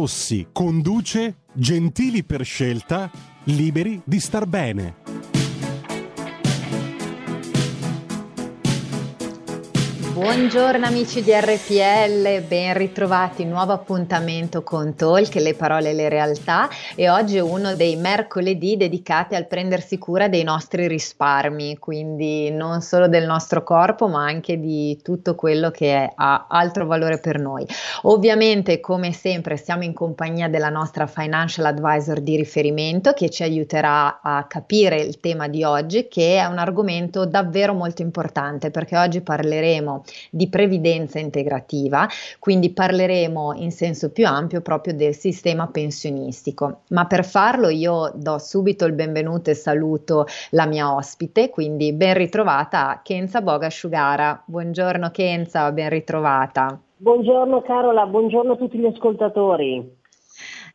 [0.00, 3.10] Rossi conduce Gentili per scelta,
[3.44, 4.99] liberi di star bene.
[10.20, 16.68] Buongiorno amici di RPL, ben ritrovati, nuovo appuntamento con Talk, le parole e le realtà
[16.94, 22.82] e oggi è uno dei mercoledì dedicati al prendersi cura dei nostri risparmi, quindi non
[22.82, 27.66] solo del nostro corpo ma anche di tutto quello che ha altro valore per noi.
[28.02, 34.20] Ovviamente come sempre siamo in compagnia della nostra financial advisor di riferimento che ci aiuterà
[34.20, 39.22] a capire il tema di oggi che è un argomento davvero molto importante perché oggi
[39.22, 42.06] parleremo di previdenza integrativa,
[42.38, 46.80] quindi parleremo in senso più ampio proprio del sistema pensionistico.
[46.88, 52.14] Ma per farlo io do subito il benvenuto e saluto la mia ospite, quindi ben
[52.14, 54.42] ritrovata Kenza Bogasciugara.
[54.46, 56.78] Buongiorno Kenza, ben ritrovata.
[56.96, 59.99] Buongiorno Carola, buongiorno a tutti gli ascoltatori.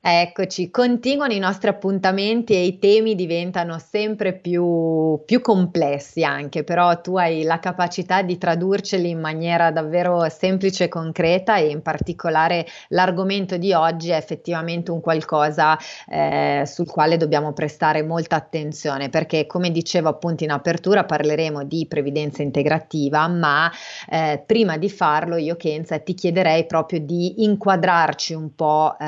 [0.07, 7.01] Eccoci, continuano i nostri appuntamenti e i temi diventano sempre più, più, complessi anche, però
[7.01, 12.67] tu hai la capacità di tradurceli in maniera davvero semplice e concreta e in particolare
[12.89, 15.75] l'argomento di oggi è effettivamente un qualcosa
[16.07, 21.87] eh, sul quale dobbiamo prestare molta attenzione perché come dicevo appunto in apertura parleremo di
[21.89, 23.71] previdenza integrativa, ma
[24.07, 29.03] eh, prima di farlo io Kenza ti chiederei proprio di inquadrarci un po' eh,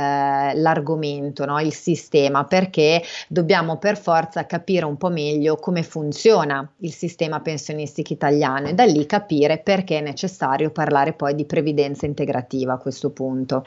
[0.55, 1.59] l'argomento l'argomento, no?
[1.59, 8.13] il sistema, perché dobbiamo per forza capire un po' meglio come funziona il sistema pensionistico
[8.13, 13.11] italiano e da lì capire perché è necessario parlare poi di previdenza integrativa a questo
[13.11, 13.65] punto.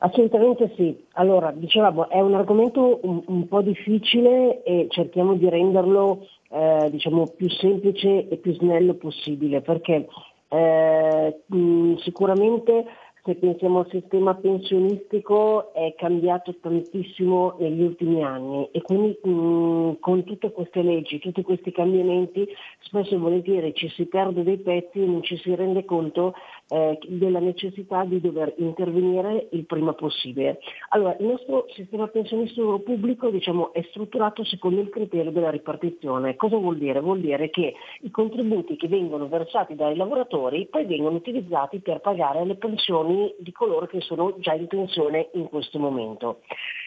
[0.00, 0.96] Assolutamente sì.
[1.14, 7.26] Allora, dicevamo, è un argomento un, un po' difficile e cerchiamo di renderlo eh, diciamo,
[7.36, 10.06] più semplice e più snello possibile perché
[10.50, 12.84] eh, mh, sicuramente
[13.24, 20.24] se pensiamo al sistema pensionistico è cambiato tantissimo negli ultimi anni e quindi mh, con
[20.24, 22.46] tutte queste leggi, tutti questi cambiamenti,
[22.80, 26.34] spesso e volentieri ci si perde dei pezzi e non ci si rende conto
[26.68, 30.60] eh, della necessità di dover intervenire il prima possibile.
[30.90, 36.36] Allora, il nostro sistema pensionistico pubblico diciamo, è strutturato secondo il criterio della ripartizione.
[36.36, 37.00] Cosa vuol dire?
[37.00, 42.44] Vuol dire che i contributi che vengono versati dai lavoratori poi vengono utilizzati per pagare
[42.44, 46.40] le pensioni di coloro che sono già in pensione in questo momento.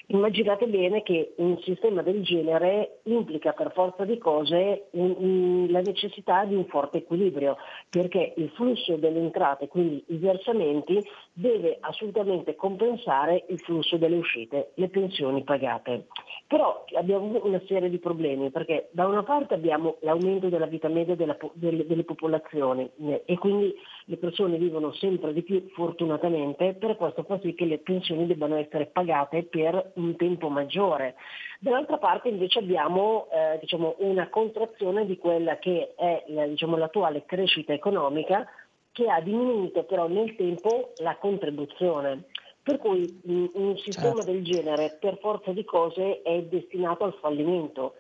[0.08, 5.80] Immaginate bene che un sistema del genere implica per forza di cose un, un, la
[5.80, 7.56] necessità di un forte equilibrio,
[7.90, 11.02] perché il flusso delle entrate, quindi i versamenti,
[11.32, 16.08] deve assolutamente compensare il flusso delle uscite, le pensioni pagate.
[16.46, 21.16] Però abbiamo una serie di problemi, perché da una parte abbiamo l'aumento della vita media
[21.16, 23.74] della, delle, delle popolazioni eh, e quindi
[24.06, 28.58] le persone vivono sempre di più fortunatamente, per questo fa sì che le pensioni debbano
[28.58, 31.16] essere pagate per un tempo maggiore.
[31.62, 37.24] Dall'altra parte invece abbiamo eh, diciamo, una contrazione di quella che è la, diciamo, l'attuale
[37.26, 38.46] crescita economica
[38.92, 42.24] che ha diminuito però nel tempo la contribuzione.
[42.64, 44.32] Per cui un sistema certo.
[44.32, 47.96] del genere per forza di cose è destinato al fallimento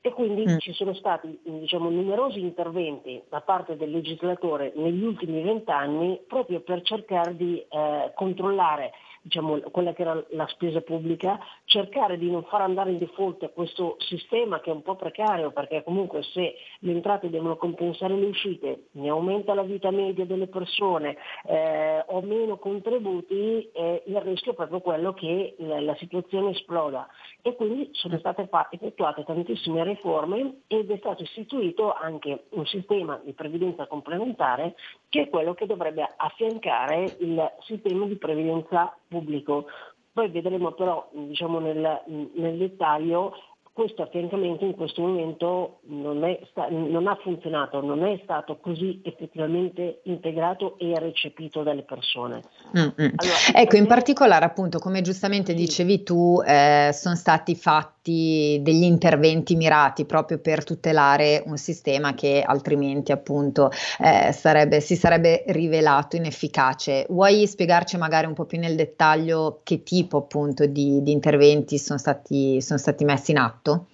[0.00, 0.58] e quindi mm.
[0.58, 6.82] ci sono stati diciamo, numerosi interventi da parte del legislatore negli ultimi vent'anni proprio per
[6.82, 8.92] cercare di eh, controllare
[9.24, 13.96] diciamo, quella che era la spesa pubblica, cercare di non far andare in default questo
[14.00, 18.88] sistema che è un po' precario perché comunque se le entrate devono compensare le uscite,
[18.92, 21.16] ne aumenta la vita media delle persone,
[21.46, 27.08] eh, ho meno contributi, eh, il rischio è proprio quello che la, la situazione esploda.
[27.40, 33.32] E quindi sono state effettuate tantissime riforme ed è stato istituito anche un sistema di
[33.32, 34.74] previdenza complementare
[35.08, 39.66] che è quello che dovrebbe affiancare il sistema di previdenza pubblico.
[40.12, 42.02] Poi vedremo però diciamo, nel,
[42.34, 43.32] nel dettaglio
[43.72, 50.00] questo affiancamento in questo momento non, sta- non, ha funzionato, non è stato così effettivamente
[50.04, 52.42] integrato e recepito dalle persone.
[52.78, 53.14] Mm-hmm.
[53.16, 58.82] Allora, ecco, in particolare appunto, come giustamente dicevi tu, eh, sono stati fatti fatti degli
[58.82, 66.16] interventi mirati proprio per tutelare un sistema che altrimenti appunto eh, sarebbe, si sarebbe rivelato
[66.16, 67.06] inefficace.
[67.08, 71.98] Vuoi spiegarci magari un po' più nel dettaglio che tipo appunto di, di interventi sono
[71.98, 73.86] stati, sono stati messi in atto?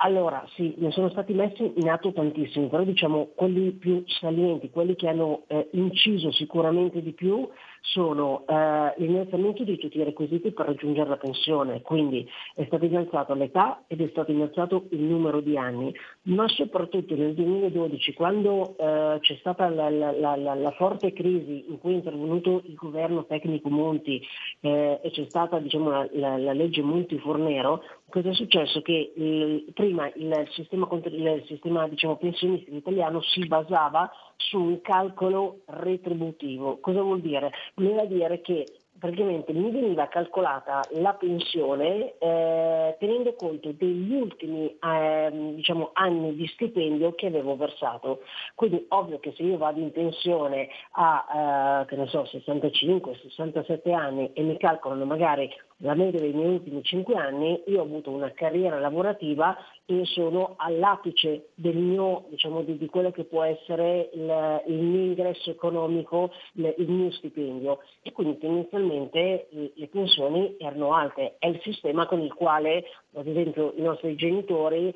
[0.00, 4.94] Allora, sì, ne sono stati messi in atto tantissimi, però diciamo quelli più salienti, quelli
[4.94, 7.48] che hanno eh, inciso sicuramente di più
[7.86, 13.34] sono eh, l'innalzamento di tutti i requisiti per raggiungere la pensione, quindi è stata innalzata
[13.34, 19.18] l'età ed è stato innalzato il numero di anni, ma soprattutto nel 2012 quando eh,
[19.20, 23.68] c'è stata la, la, la, la, forte crisi in cui è intervenuto il governo tecnico
[23.68, 24.20] Monti
[24.60, 28.82] eh, e c'è stata diciamo, la, legge Monti Fornero, cosa è successo?
[28.82, 35.60] Che il, prima il sistema, il sistema diciamo, pensionistico italiano si basava su un calcolo
[35.66, 36.78] retributivo.
[36.78, 37.52] Cosa vuol dire?
[37.74, 38.64] Voleva dire che
[38.98, 46.46] praticamente mi veniva calcolata la pensione eh, tenendo conto degli ultimi eh, diciamo, anni di
[46.48, 48.22] stipendio che avevo versato.
[48.54, 54.56] Quindi ovvio che se io vado in pensione a eh, so, 65-67 anni e mi
[54.56, 55.50] calcolano magari
[55.80, 60.54] la media dei miei ultimi 5 anni, io ho avuto una carriera lavorativa e sono
[60.56, 66.32] all'apice del mio, diciamo, di, di quello che può essere il, il mio ingresso economico,
[66.54, 67.80] il, il, mio stipendio.
[68.02, 71.36] E quindi tendenzialmente le, le pensioni erano alte.
[71.38, 72.84] È il sistema con il quale,
[73.18, 74.94] ad esempio, i nostri genitori eh,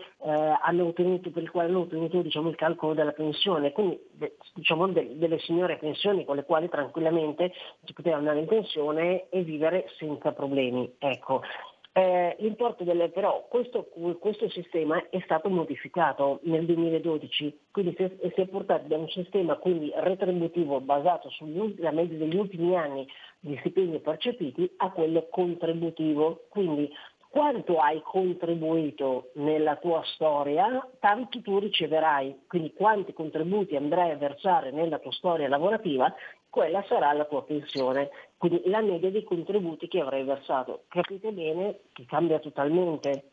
[0.62, 3.72] hanno ottenuto, per il quale hanno ottenuto diciamo, il calcolo della pensione.
[3.72, 3.98] Quindi
[4.54, 7.52] diciamo, de, delle signore pensioni con le quali tranquillamente
[7.84, 10.94] si poteva andare in pensione e vivere senza problemi.
[10.98, 11.42] Ecco.
[11.92, 13.88] Eh, l'importo delle, però questo,
[14.20, 19.08] questo, sistema è stato modificato nel 2012, quindi si è, si è portato da un
[19.08, 23.08] sistema quindi retributivo basato sulla media degli ultimi anni
[23.40, 26.88] di stipendi percepiti a quello contributivo, quindi
[27.30, 34.72] quanto hai contribuito nella tua storia, tanto tu riceverai, quindi quanti contributi andrai a versare
[34.72, 36.12] nella tua storia lavorativa,
[36.50, 40.82] quella sarà la tua pensione, quindi la media dei contributi che avrai versato.
[40.88, 43.30] Capite bene che cambia totalmente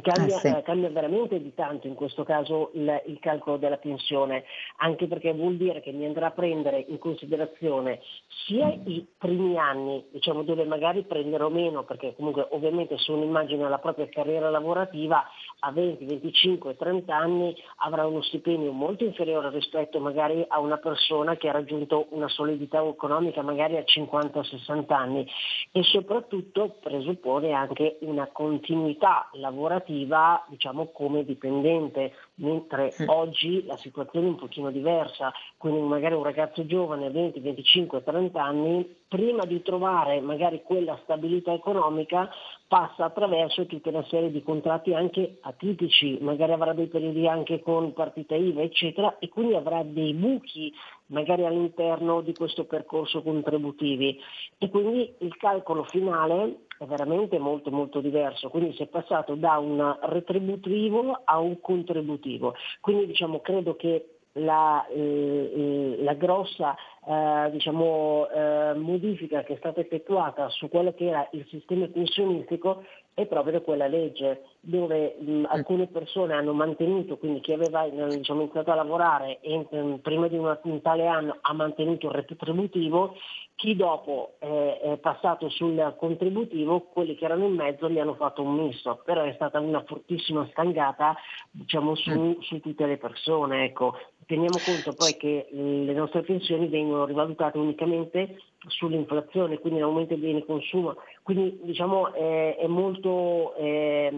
[0.00, 0.46] Cambia, eh sì.
[0.46, 4.44] eh, cambia, veramente di tanto in questo caso il, il, calcolo della pensione,
[4.78, 8.00] anche perché vuol dire che mi andrà a prendere in considerazione
[8.46, 13.68] sia i primi anni, diciamo dove magari prenderò meno, perché comunque ovviamente se uno immagina
[13.68, 15.26] la propria carriera lavorativa
[15.58, 17.54] a 20, 25, 30 anni
[17.84, 22.82] avrà uno stipendio molto inferiore rispetto magari a una persona che ha raggiunto una solidità
[22.82, 25.28] economica magari a 50-60 anni
[25.70, 33.08] e soprattutto presuppone anche una continuità lavorativa lavorativa diciamo, come dipendente, mentre mm.
[33.08, 38.02] oggi la situazione è un pochino diversa, quindi magari un ragazzo giovane a 20, 25,
[38.02, 42.30] 30 anni, prima di trovare magari quella stabilità economica
[42.66, 47.92] passa attraverso tutta una serie di contratti anche atipici, magari avrà dei periodi anche con
[47.92, 50.72] partita IVA, eccetera, e quindi avrà dei buchi
[51.12, 54.18] magari all'interno di questo percorso contributivi
[54.58, 59.58] e quindi il calcolo finale è veramente molto molto diverso, quindi si è passato da
[59.58, 62.54] un retributivo a un contributivo.
[62.80, 69.80] Quindi diciamo credo che la, eh, la grossa eh, diciamo, eh, modifica che è stata
[69.80, 72.84] effettuata su quello che era il sistema pensionistico
[73.14, 75.44] è proprio quella legge dove mh, mm.
[75.48, 80.36] alcune persone hanno mantenuto, quindi chi aveva diciamo, iniziato a lavorare e mh, prima di
[80.36, 83.14] una, un tale anno ha mantenuto il retributivo,
[83.54, 88.42] chi dopo eh, è passato sul contributivo, quelli che erano in mezzo gli hanno fatto
[88.42, 91.14] un misto, però è stata una fortissima stangata
[91.50, 92.32] diciamo, su, mm.
[92.40, 93.64] su tutte le persone.
[93.64, 93.94] Ecco.
[94.24, 100.44] Teniamo conto poi che le nostre pensioni vengono rivalutate unicamente sull'inflazione, quindi l'aumento dei beni
[100.44, 104.10] consumo, quindi diciamo è, è molto, eh,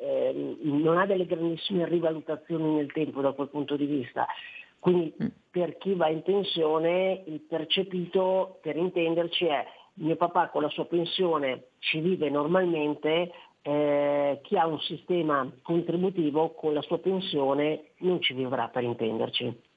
[0.00, 4.26] eh, non ha delle grandissime rivalutazioni nel tempo da quel punto di vista.
[4.78, 5.26] Quindi mm.
[5.50, 10.86] per chi va in pensione il percepito, per intenderci, è mio papà con la sua
[10.86, 13.30] pensione ci vive normalmente,
[13.62, 19.68] eh, chi ha un sistema contributivo con la sua pensione non ci vivrà per intenderci.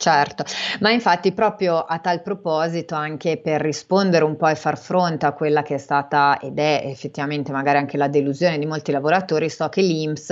[0.00, 0.44] Certo,
[0.78, 5.32] ma infatti proprio a tal proposito, anche per rispondere un po' e far fronte a
[5.32, 9.68] quella che è stata ed è effettivamente magari anche la delusione di molti lavoratori, so
[9.68, 10.30] che l'INPS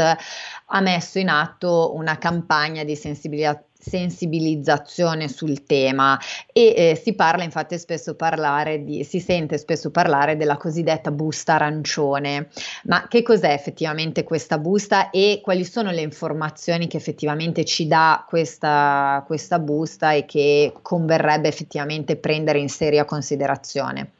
[0.66, 6.18] ha messo in atto una campagna di sensibilizzazione sensibilizzazione sul tema
[6.52, 11.54] e eh, si parla infatti spesso parlare di, si sente spesso parlare della cosiddetta busta
[11.54, 12.48] arancione.
[12.84, 18.24] Ma che cos'è effettivamente questa busta e quali sono le informazioni che effettivamente ci dà
[18.26, 24.10] questa, questa busta e che converrebbe effettivamente prendere in seria considerazione?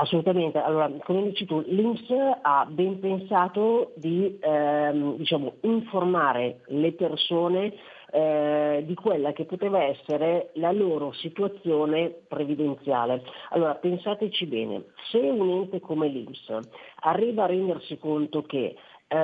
[0.00, 2.06] Assolutamente, allora come dici tu, l'Inps
[2.42, 7.72] ha ben pensato di ehm, diciamo, informare le persone
[8.10, 13.22] eh, di quella che poteva essere la loro situazione previdenziale.
[13.50, 16.58] Allora pensateci bene, se un ente come l'Inps
[17.00, 18.76] arriva a rendersi conto che
[19.08, 19.16] eh,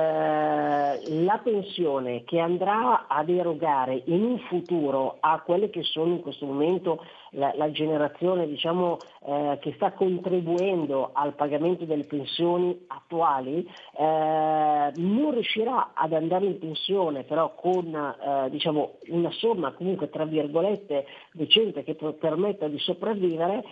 [1.23, 6.47] la pensione che andrà ad erogare in un futuro a quelle che sono in questo
[6.47, 13.63] momento la, la generazione diciamo, eh, che sta contribuendo al pagamento delle pensioni attuali
[13.97, 20.25] eh, non riuscirà ad andare in pensione però con eh, diciamo, una somma comunque tra
[20.25, 23.63] virgolette decente che permetta di sopravvivere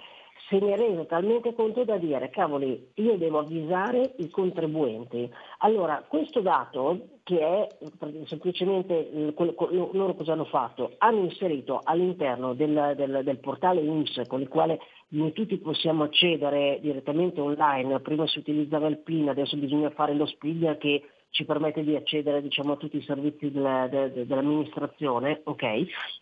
[0.53, 5.27] se ne è talmente conto da dire, cavoli, io devo avvisare i contribuenti.
[5.59, 7.67] Allora, questo dato, che è
[8.25, 10.91] semplicemente loro cosa hanno fatto?
[10.99, 14.79] Hanno inserito all'interno del, del, del portale INPS con il quale
[15.09, 20.27] noi tutti possiamo accedere direttamente online, prima si utilizzava il PIN, adesso bisogna fare lo
[20.27, 21.01] SPID che
[21.33, 25.65] ci permette di accedere diciamo, a tutti i servizi della, de, dell'amministrazione, ok?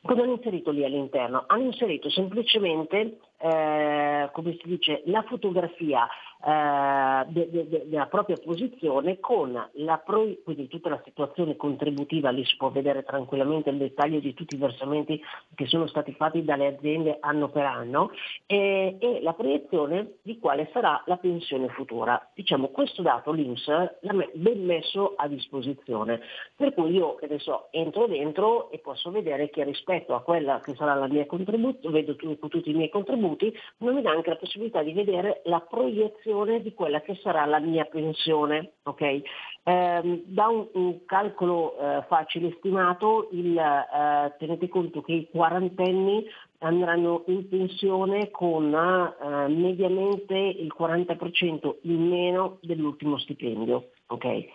[0.03, 1.43] Cosa hanno inserito lì all'interno?
[1.47, 6.07] Hanno inserito semplicemente, eh, come si dice, la fotografia
[6.43, 12.43] eh, de, de, della propria posizione con la pro, quindi tutta la situazione contributiva, lì
[12.45, 15.21] si può vedere tranquillamente il dettaglio di tutti i versamenti
[15.55, 18.11] che sono stati fatti dalle aziende anno per anno
[18.47, 22.29] e, e la proiezione di quale sarà la pensione futura.
[22.33, 26.21] Diciamo questo dato l'Inps l'ha ben messo a disposizione,
[26.55, 30.95] per cui io adesso entro dentro e posso vedere che rispetto a quella che sarà
[30.95, 34.93] la mia contribuzione, vedo tutti i miei contributi, non mi dà anche la possibilità di
[34.93, 38.73] vedere la proiezione valutazione di quella che sarà la mia pensione.
[38.83, 39.21] Okay?
[39.63, 46.25] Eh, da un, un calcolo eh, facile stimato, il, eh, tenete conto che i quarantenni
[46.59, 53.89] andranno in pensione con eh, mediamente il 40% in meno dell'ultimo stipendio.
[54.07, 54.49] Okay?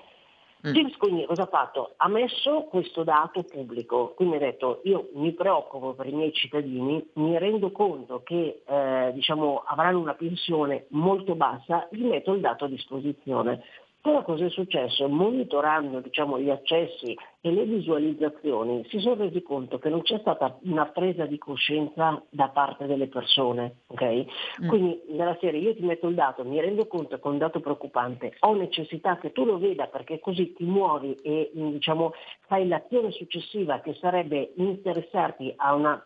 [0.60, 0.98] James mm.
[0.98, 1.94] quindi cosa ha fatto?
[1.96, 7.06] Ha messo questo dato pubblico, quindi ha detto io mi preoccupo per i miei cittadini,
[7.14, 12.64] mi rendo conto che eh, diciamo, avranno una pensione molto bassa, gli metto il dato
[12.64, 13.62] a disposizione.
[14.06, 15.08] Però cosa è successo?
[15.08, 20.60] Monitorando diciamo, gli accessi e le visualizzazioni si sono resi conto che non c'è stata
[20.62, 23.78] una presa di coscienza da parte delle persone.
[23.88, 24.24] Okay?
[24.62, 24.68] Mm.
[24.68, 27.58] Quindi nella serie io ti metto il dato, mi rendo conto che è un dato
[27.58, 32.12] preoccupante, ho necessità che tu lo veda perché così ti muovi e diciamo,
[32.46, 36.00] fai l'azione successiva che sarebbe interessarti a una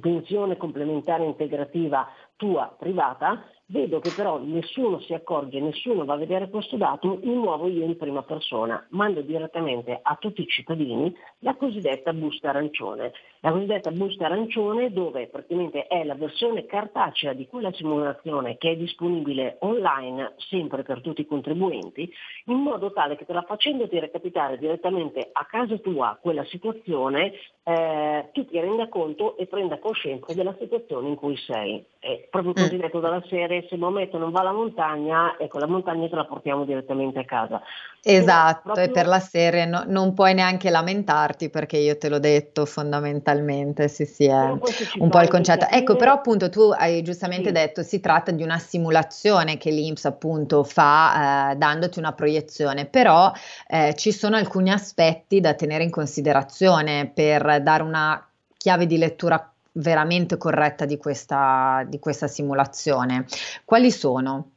[0.00, 2.06] pensione complementare integrativa
[2.38, 7.34] tua privata, Vedo che però nessuno si accorge, nessuno va a vedere questo dato, mi
[7.34, 13.12] muovo io in prima persona, mando direttamente a tutti i cittadini la cosiddetta busta arancione.
[13.40, 18.76] La cosiddetta busta arancione dove praticamente è la versione cartacea di quella simulazione che è
[18.76, 22.10] disponibile online sempre per tutti i contribuenti,
[22.46, 28.30] in modo tale che te la facendoti recapitare direttamente a casa tua quella situazione, eh,
[28.32, 31.84] tu ti renda conto e prenda coscienza della situazione in cui sei.
[31.98, 32.80] È proprio così mm.
[32.80, 36.24] detto dalla serie se il momento non va alla montagna, ecco la montagna te la
[36.24, 37.60] portiamo direttamente a casa.
[38.02, 38.84] Esatto, proprio...
[38.84, 43.88] e per la serie no, non puoi neanche lamentarti perché io te l'ho detto fondamentalmente,
[43.88, 44.50] sì sì, è
[44.98, 45.66] un po' il concetto.
[45.68, 47.52] Ecco, però appunto tu hai giustamente sì.
[47.52, 53.32] detto si tratta di una simulazione che l'IMSS appunto fa eh, dandoti una proiezione, però
[53.66, 58.22] eh, ci sono alcuni aspetti da tenere in considerazione per dare una
[58.56, 63.26] chiave di lettura veramente corretta di questa, di questa simulazione.
[63.64, 64.52] Quali sono?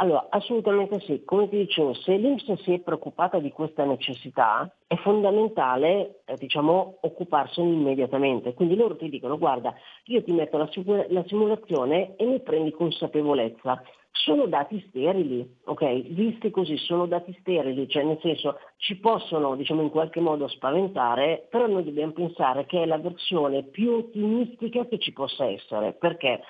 [0.00, 1.24] Allora, assolutamente sì.
[1.24, 6.98] Come ti dicevo, se l'Inps si è preoccupata di questa necessità, è fondamentale eh, diciamo,
[7.00, 8.54] occuparsene immediatamente.
[8.54, 10.68] Quindi loro ti dicono, guarda, io ti metto la,
[11.08, 13.82] la simulazione e ne prendi consapevolezza
[14.24, 16.02] sono dati sterili, ok?
[16.08, 21.46] Visti così sono dati sterili, cioè nel senso ci possono diciamo in qualche modo spaventare,
[21.48, 26.40] però noi dobbiamo pensare che è la versione più ottimistica che ci possa essere, perché?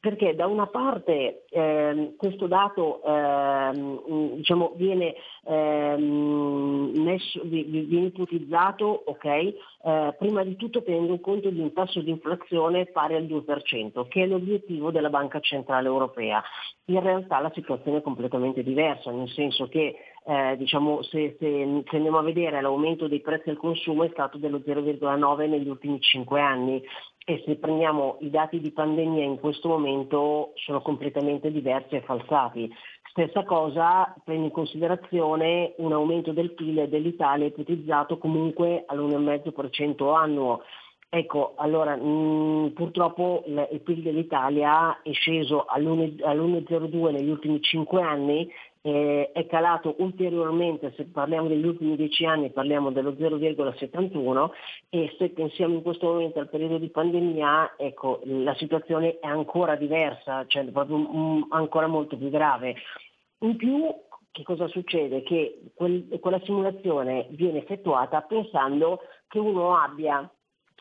[0.00, 4.00] Perché da una parte eh, questo dato eh,
[4.36, 9.52] diciamo, viene, eh, messo, viene ipotizzato okay,
[9.84, 14.22] eh, prima di tutto tenendo conto di un tasso di inflazione pari al 2%, che
[14.22, 16.42] è l'obiettivo della Banca Centrale Europea.
[16.86, 19.94] In realtà la situazione è completamente diversa, nel senso che
[20.26, 24.36] eh, diciamo, se, se, se, andiamo a vedere l'aumento dei prezzi al consumo è stato
[24.36, 26.82] dello 0,9 negli ultimi 5 anni
[27.24, 32.72] e se prendiamo i dati di pandemia in questo momento sono completamente diversi e falsati.
[33.10, 40.62] Stessa cosa prende in considerazione un aumento del PIL dell'Italia ipotizzato comunque all'1,5% annuo.
[41.10, 48.46] Ecco, allora mh, purtroppo il, il PIL dell'Italia è sceso all'1,02 negli ultimi 5 anni,
[48.88, 54.50] eh, è calato ulteriormente, se parliamo degli ultimi 10 anni parliamo dello 0,71
[54.88, 59.76] e se pensiamo in questo momento al periodo di pandemia, ecco, la situazione è ancora
[59.76, 62.76] diversa, cioè proprio mh, ancora molto più grave.
[63.40, 63.94] In più
[64.30, 65.22] che cosa succede?
[65.22, 70.30] Che quel, quella simulazione viene effettuata pensando che uno abbia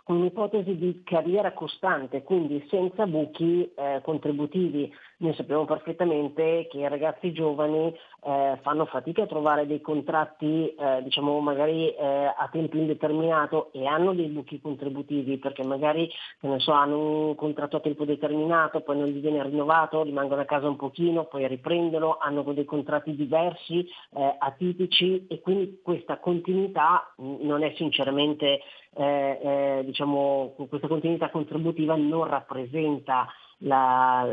[0.07, 4.93] un'ipotesi di carriera costante, quindi senza buchi eh, contributivi.
[5.19, 11.01] Noi sappiamo perfettamente che i ragazzi giovani eh, fanno fatica a trovare dei contratti, eh,
[11.03, 16.09] diciamo magari eh, a tempo indeterminato e hanno dei buchi contributivi perché magari
[16.57, 20.67] so, hanno un contratto a tempo determinato, poi non gli viene rinnovato, rimangono a casa
[20.67, 27.63] un pochino, poi riprendono, hanno dei contratti diversi, eh, atipici e quindi questa continuità non
[27.63, 28.61] è sinceramente
[28.97, 33.27] eh, diciamo, questa continuità contributiva non rappresenta
[33.59, 34.27] la,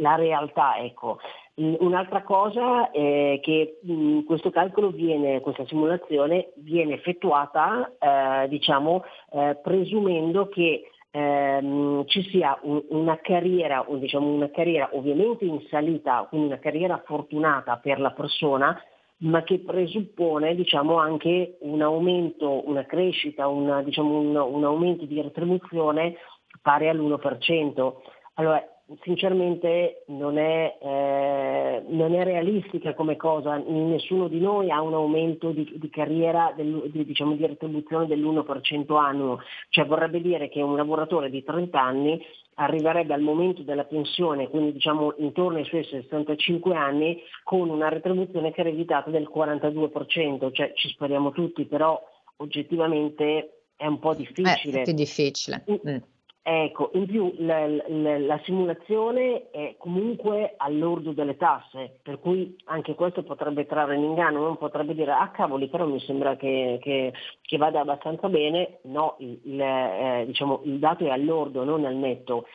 [0.00, 0.76] la realtà.
[0.78, 1.18] Ecco.
[1.54, 9.58] Un'altra cosa è che mh, questo calcolo viene, questa simulazione viene effettuata eh, diciamo, eh,
[9.62, 16.26] presumendo che ehm, ci sia un, una, carriera, un, diciamo, una carriera ovviamente in salita,
[16.28, 18.80] quindi una carriera fortunata per la persona,
[19.20, 25.20] ma che presuppone diciamo, anche un aumento, una crescita, una, diciamo, un, un, aumento di
[25.20, 26.16] retribuzione
[26.62, 27.92] pari all'1%.
[28.34, 28.62] Allora,
[29.02, 35.50] sinceramente non è, eh, non è, realistica come cosa, nessuno di noi ha un aumento
[35.50, 40.76] di, di carriera, del, di, diciamo, di retribuzione dell'1% annuo, cioè vorrebbe dire che un
[40.76, 42.20] lavoratore di 30 anni
[42.54, 48.52] arriverebbe al momento della pensione, quindi diciamo intorno ai suoi 65 anni, con una retribuzione
[48.52, 51.98] che è evitata del 42%, cioè ci speriamo tutti, però
[52.36, 54.78] oggettivamente è un po' difficile.
[54.78, 55.64] Eh, è più difficile.
[55.70, 55.96] Mm.
[56.42, 62.94] Ecco, in più la, la, la, simulazione è comunque all'ordo delle tasse, per cui anche
[62.94, 67.12] questo potrebbe trarre in inganno, non potrebbe dire ah cavoli però mi sembra che, che,
[67.42, 71.96] che vada abbastanza bene, no, il, il, eh, diciamo, il dato è all'ordo, non al
[71.96, 72.46] netto.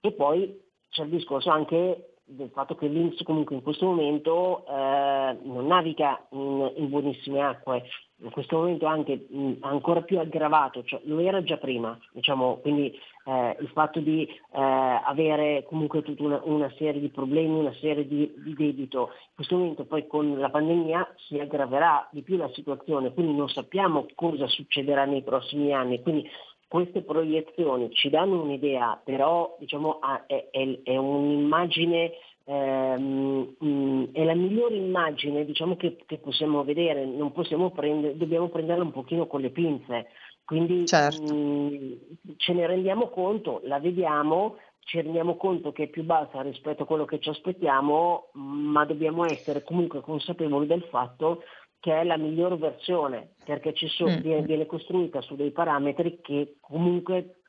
[0.00, 5.36] E poi c'è il discorso anche del fatto che l'Inps comunque in questo momento eh,
[5.42, 7.84] non naviga in, in, buonissime acque,
[8.18, 12.96] in questo momento anche mh, ancora più aggravato, cioè lo era già prima, diciamo, quindi
[13.30, 18.06] eh, il fatto di eh, avere comunque tutta una, una, serie di problemi, una serie
[18.06, 22.50] di, di, debito, in questo momento poi con la pandemia si aggraverà di più la
[22.52, 26.28] situazione, quindi non sappiamo cosa succederà nei prossimi anni, quindi
[26.66, 32.12] queste proiezioni ci danno un'idea, però diciamo, è, è, è un'immagine
[32.44, 37.06] ehm, è la migliore immagine diciamo, che, che, possiamo vedere,
[37.72, 40.08] prendere, dobbiamo prenderla un pochino con le pinze,
[40.50, 41.32] quindi certo.
[41.32, 41.92] mh, mm,
[42.36, 46.86] ce ne rendiamo conto, la vediamo, ci rendiamo conto che è più bassa rispetto a
[46.86, 51.44] quello che ci aspettiamo, ma dobbiamo essere comunque consapevoli del fatto
[51.78, 54.20] che è la miglior versione, perché sono, mm.
[54.22, 57.42] viene, viene costruita su dei parametri che comunque,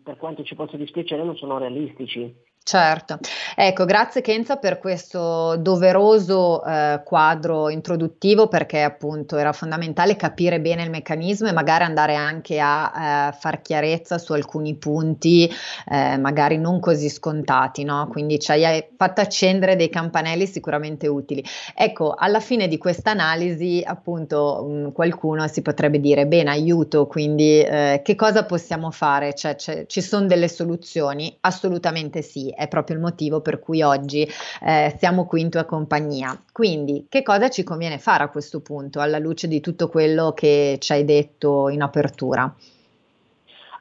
[0.00, 2.32] per quanto ci possa dispiacere, non sono realistici.
[2.66, 3.18] Certo,
[3.56, 10.82] ecco, grazie Kenza per questo doveroso eh, quadro introduttivo perché appunto era fondamentale capire bene
[10.82, 15.46] il meccanismo e magari andare anche a eh, far chiarezza su alcuni punti
[15.90, 18.08] eh, magari non così scontati, no?
[18.10, 21.44] Quindi ci hai fatto accendere dei campanelli sicuramente utili.
[21.74, 27.60] Ecco, alla fine di questa analisi appunto mh, qualcuno si potrebbe dire bene, aiuto, quindi
[27.60, 29.34] eh, che cosa possiamo fare?
[29.34, 29.54] Cioè,
[29.86, 31.36] ci sono delle soluzioni?
[31.40, 34.26] Assolutamente sì è proprio il motivo per cui oggi
[34.62, 36.40] eh, siamo qui in tua compagnia.
[36.52, 40.76] Quindi, che cosa ci conviene fare a questo punto, alla luce di tutto quello che
[40.80, 42.54] ci hai detto in apertura?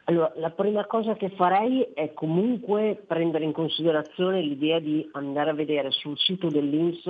[0.05, 5.53] Allora, la prima cosa che farei è comunque prendere in considerazione l'idea di andare a
[5.53, 7.05] vedere sul sito dell'INS,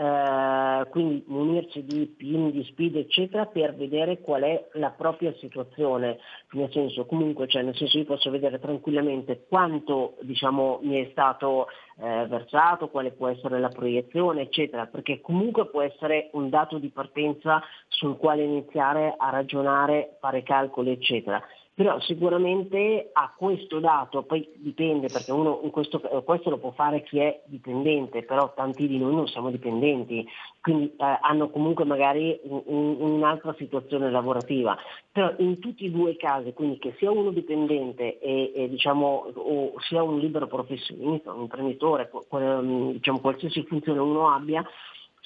[0.00, 6.18] eh, quindi munirsi di PIN, di SPID, eccetera, per vedere qual è la propria situazione.
[6.52, 11.66] Nel senso, comunque, cioè, nel senso io posso vedere tranquillamente quanto diciamo, mi è stato
[12.00, 16.90] eh, versato, quale può essere la proiezione, eccetera, perché comunque può essere un dato di
[16.90, 21.42] partenza sul quale iniziare a ragionare, fare calcoli, eccetera
[21.78, 27.20] però sicuramente a questo dato, poi dipende perché uno questo, questo, lo può fare chi
[27.20, 30.26] è dipendente, però tanti di noi non siamo dipendenti,
[30.60, 34.76] quindi eh, hanno comunque magari un, un'altra situazione lavorativa,
[35.12, 39.30] però in tutti e due i casi, quindi che sia uno dipendente e, e diciamo,
[39.32, 42.10] o sia un libero professionista, un imprenditore,
[42.90, 44.66] diciamo, qualsiasi funzione uno abbia,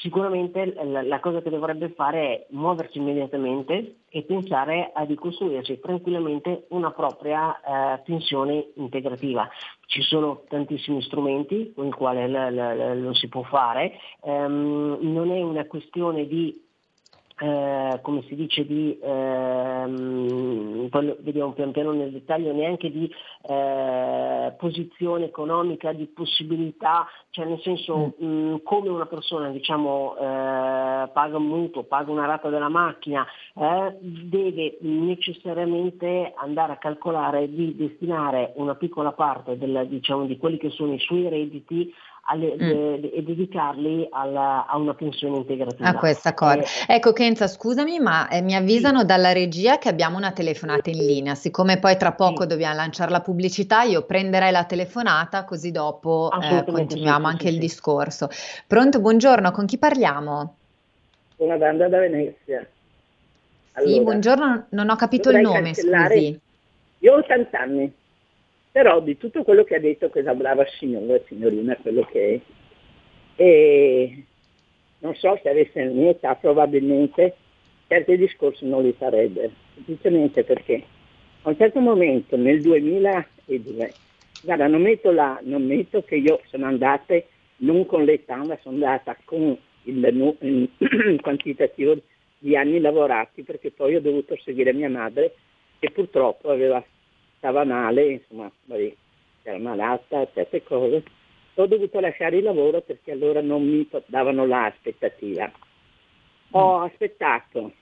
[0.02, 6.90] sicuramente la, cosa che dovrebbe fare è muoversi immediatamente e pensare a ricostruirsi tranquillamente una
[6.90, 9.48] propria eh, pensione integrativa.
[9.86, 12.28] Ci sono tantissimi strumenti con i quali
[13.00, 16.70] lo si può fare, um, non è una questione di
[17.42, 23.12] eh, come si dice, di, ehm, poi vediamo pian piano nel dettaglio, neanche di
[23.48, 28.26] eh, posizione economica, di possibilità, cioè nel senso mm.
[28.26, 33.96] mh, come una persona diciamo, eh, paga un mutuo, paga una rata della macchina, eh,
[34.00, 40.70] deve necessariamente andare a calcolare di destinare una piccola parte del, diciamo, di quelli che
[40.70, 41.92] sono i suoi redditi
[42.24, 43.04] alle, mm.
[43.12, 45.88] e dedicarli alla, a una pensione integrativa.
[45.88, 46.60] A questa cosa.
[46.60, 49.06] Eh, ecco Kenza, scusami, ma eh, mi avvisano sì.
[49.06, 51.34] dalla regia che abbiamo una telefonata in linea.
[51.34, 52.48] Siccome poi tra poco sì.
[52.48, 57.58] dobbiamo lanciare la pubblicità, io prenderei la telefonata così dopo eh, continuiamo sì, anche il
[57.58, 58.28] discorso.
[58.66, 60.56] Pronto, buongiorno, con chi parliamo?
[61.36, 62.66] Una banda da Venezia.
[63.74, 66.38] Allora, sì, buongiorno, non ho capito il nome, scusi.
[66.98, 67.92] Io ho 80 anni
[68.72, 72.40] però di tutto quello che ha detto questa brava signora, signorina, quello che è,
[73.42, 74.24] e
[75.00, 77.36] non so se avesse la mia età probabilmente
[77.86, 80.82] certi discorsi non li farebbe, semplicemente perché
[81.42, 83.92] a un certo momento nel 2002,
[84.42, 87.14] guarda non metto, la, non metto che io sono andata
[87.56, 91.96] non con l'età ma sono andata con il, il quantitativo
[92.38, 95.34] di anni lavorati perché poi ho dovuto seguire mia madre
[95.78, 96.82] che purtroppo aveva
[97.42, 98.48] stava male, insomma,
[99.42, 101.02] era malata, certe cose.
[101.54, 105.50] Ho dovuto lasciare il lavoro perché allora non mi davano l'aspettativa.
[106.52, 106.82] Ho mm.
[106.84, 107.72] aspettato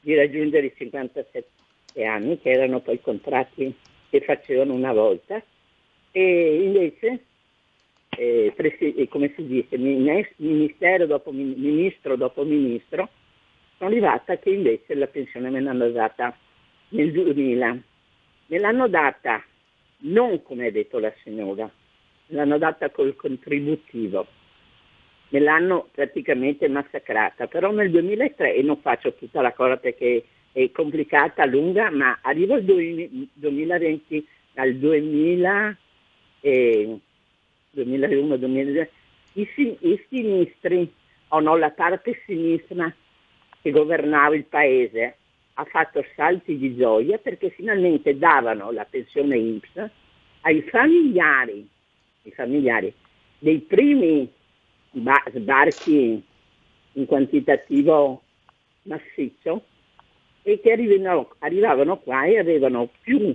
[0.00, 3.74] di raggiungere i 57 anni, che erano poi contratti
[4.08, 5.42] che facevano una volta,
[6.12, 7.24] e invece,
[8.10, 13.08] eh, presi- come si dice, ministero dopo ministro dopo ministro,
[13.78, 16.36] sono arrivata che invece la pensione me l'hanno data
[16.90, 17.82] nel 2000
[18.46, 19.42] Me l'hanno data
[20.02, 24.26] non come ha detto la signora, me l'hanno data col contributivo,
[25.28, 30.70] me l'hanno praticamente massacrata, però nel 2003, e non faccio tutta la cosa perché è
[30.70, 35.76] complicata, lunga, ma arrivo al 2020, al 2000,
[36.40, 36.98] eh,
[37.70, 38.90] 2001, 2002,
[39.34, 39.48] i,
[39.80, 40.92] i sinistri,
[41.28, 42.94] o no, la parte sinistra
[43.62, 45.16] che governava il paese,
[45.54, 49.90] ha fatto salti di gioia perché finalmente davano la pensione INPS
[50.42, 51.68] ai familiari,
[52.24, 52.92] ai familiari
[53.38, 54.30] dei primi
[54.92, 56.22] sbarchi
[56.92, 58.22] in quantitativo
[58.82, 59.64] massiccio
[60.42, 63.34] e che arrivavano, arrivavano qua e avevano più,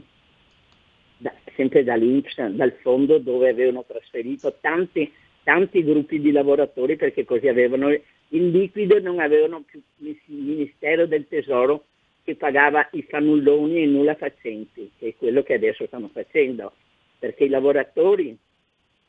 [1.18, 5.12] da, sempre dall'Inps, dal fondo dove avevano trasferito tanti,
[5.44, 7.90] tanti gruppi di lavoratori perché così avevano
[8.30, 11.86] in liquido e non avevano più il Ministero del Tesoro
[12.28, 16.74] che pagava i fannulloni e i nulla facenti, che è quello che adesso stanno facendo,
[17.18, 18.38] perché i lavoratori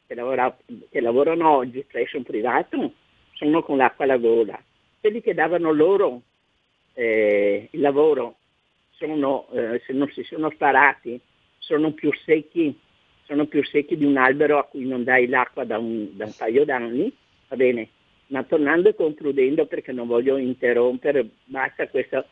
[0.07, 0.57] che, lavora,
[0.88, 2.92] che lavorano oggi presso un privato
[3.33, 4.62] sono con l'acqua alla gola,
[5.00, 6.22] quelli che davano loro
[6.94, 8.37] eh, il lavoro
[8.90, 11.20] sono, eh, se non si sono sparati,
[11.59, 12.78] sono più secchi,
[13.24, 16.35] sono più secchi di un albero a cui non dai l'acqua da un, da un
[16.38, 17.12] paio d'anni,
[17.48, 17.88] va bene,
[18.28, 22.24] ma tornando e concludendo perché non voglio interrompere, basta questo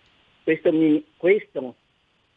[0.46, 0.70] questo,
[1.16, 1.74] questo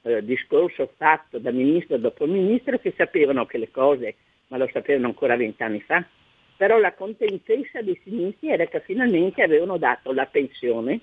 [0.02, 4.16] eh, discorso fatto da ministro dopo ministro che sapevano che le cose,
[4.48, 6.04] ma lo sapevano ancora vent'anni fa,
[6.58, 11.02] però la contentezza dei sinistri era che finalmente avevano dato la pensione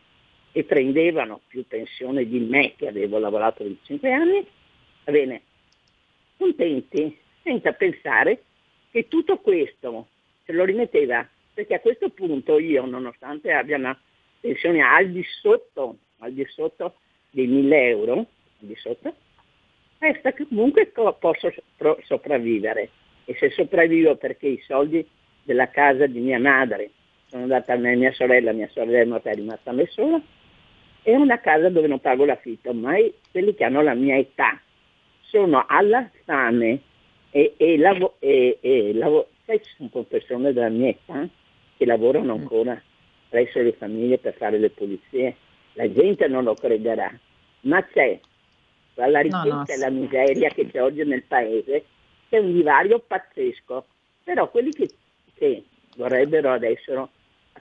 [0.51, 4.45] e prendevano più pensione di me che avevo lavorato 25 anni,
[5.05, 5.43] va bene,
[6.37, 8.43] contenti, senza pensare
[8.91, 10.09] che tutto questo
[10.45, 13.97] se lo rimetteva, perché a questo punto io, nonostante abbia una
[14.41, 16.95] pensione al di sotto al di sotto
[17.31, 18.27] dei 1000 euro, al
[18.59, 19.15] di sotto,
[19.99, 21.53] resta che comunque posso
[22.05, 22.91] sopravvivere.
[23.25, 25.07] E se sopravvivo perché i soldi
[25.43, 26.91] della casa di mia madre
[27.27, 30.21] sono andati a mia sorella, mia sorella è rimasta a me sola,
[31.03, 32.95] è una casa dove non pago l'affitto, ma
[33.31, 34.61] quelli che hanno la mia età
[35.23, 36.81] sono alla fame
[37.31, 41.29] e, e, lavo, e, e lavo, sai, sono persone della mia età
[41.77, 42.41] che lavorano mm.
[42.41, 42.83] ancora
[43.29, 45.37] presso le famiglie per fare le pulizie
[45.77, 47.13] la gente non lo crederà,
[47.63, 48.19] ma c'è
[48.95, 51.85] tra la ricchezza no, no, e la miseria che c'è oggi nel paese,
[52.31, 53.85] c'è un divario pazzesco,
[54.25, 54.89] però quelli che,
[55.35, 55.65] che
[55.97, 57.11] vorrebbero adesso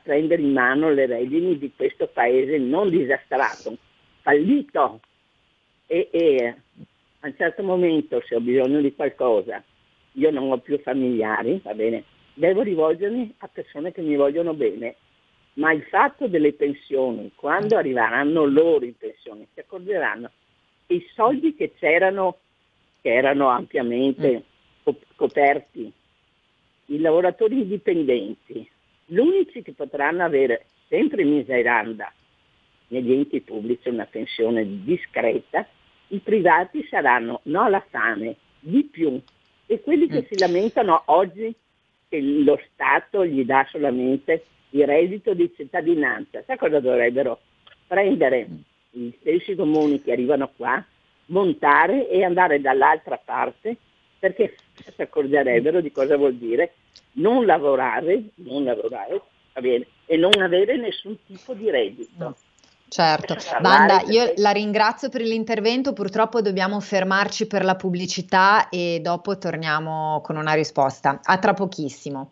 [0.01, 3.77] prendere in mano le redini di questo paese non disastrato,
[4.21, 5.01] fallito.
[5.87, 6.55] E, e
[7.19, 9.61] a un certo momento se ho bisogno di qualcosa,
[10.13, 14.95] io non ho più familiari, va bene, devo rivolgermi a persone che mi vogliono bene
[15.55, 20.31] ma il fatto delle pensioni, quando arriveranno loro in pensione, si accorgeranno
[20.85, 22.37] che i soldi che c'erano,
[23.01, 24.43] che erano ampiamente
[24.89, 24.93] mm.
[25.15, 25.91] coperti,
[26.87, 28.69] i lavoratori indipendenti,
[29.05, 32.11] gli unici che potranno avere sempre in miseranda
[32.87, 35.65] negli enti pubblici una pensione discreta,
[36.09, 39.19] i privati saranno no alla fame, di più.
[39.67, 40.25] E quelli che mm.
[40.29, 41.53] si lamentano oggi
[42.09, 47.39] che lo Stato gli dà solamente il reddito di cittadinanza, sai cosa dovrebbero?
[47.87, 48.47] Prendere
[48.89, 50.83] gli stessi comuni che arrivano qua,
[51.27, 53.77] montare e andare dall'altra parte
[54.19, 56.73] perché si accorgerebbero di cosa vuol dire
[57.13, 59.21] non lavorare, non lavorare
[59.53, 62.35] e non avere nessun tipo di reddito.
[62.87, 69.37] Certo, Banda, io la ringrazio per l'intervento, purtroppo dobbiamo fermarci per la pubblicità e dopo
[69.37, 71.19] torniamo con una risposta.
[71.23, 72.31] A tra pochissimo.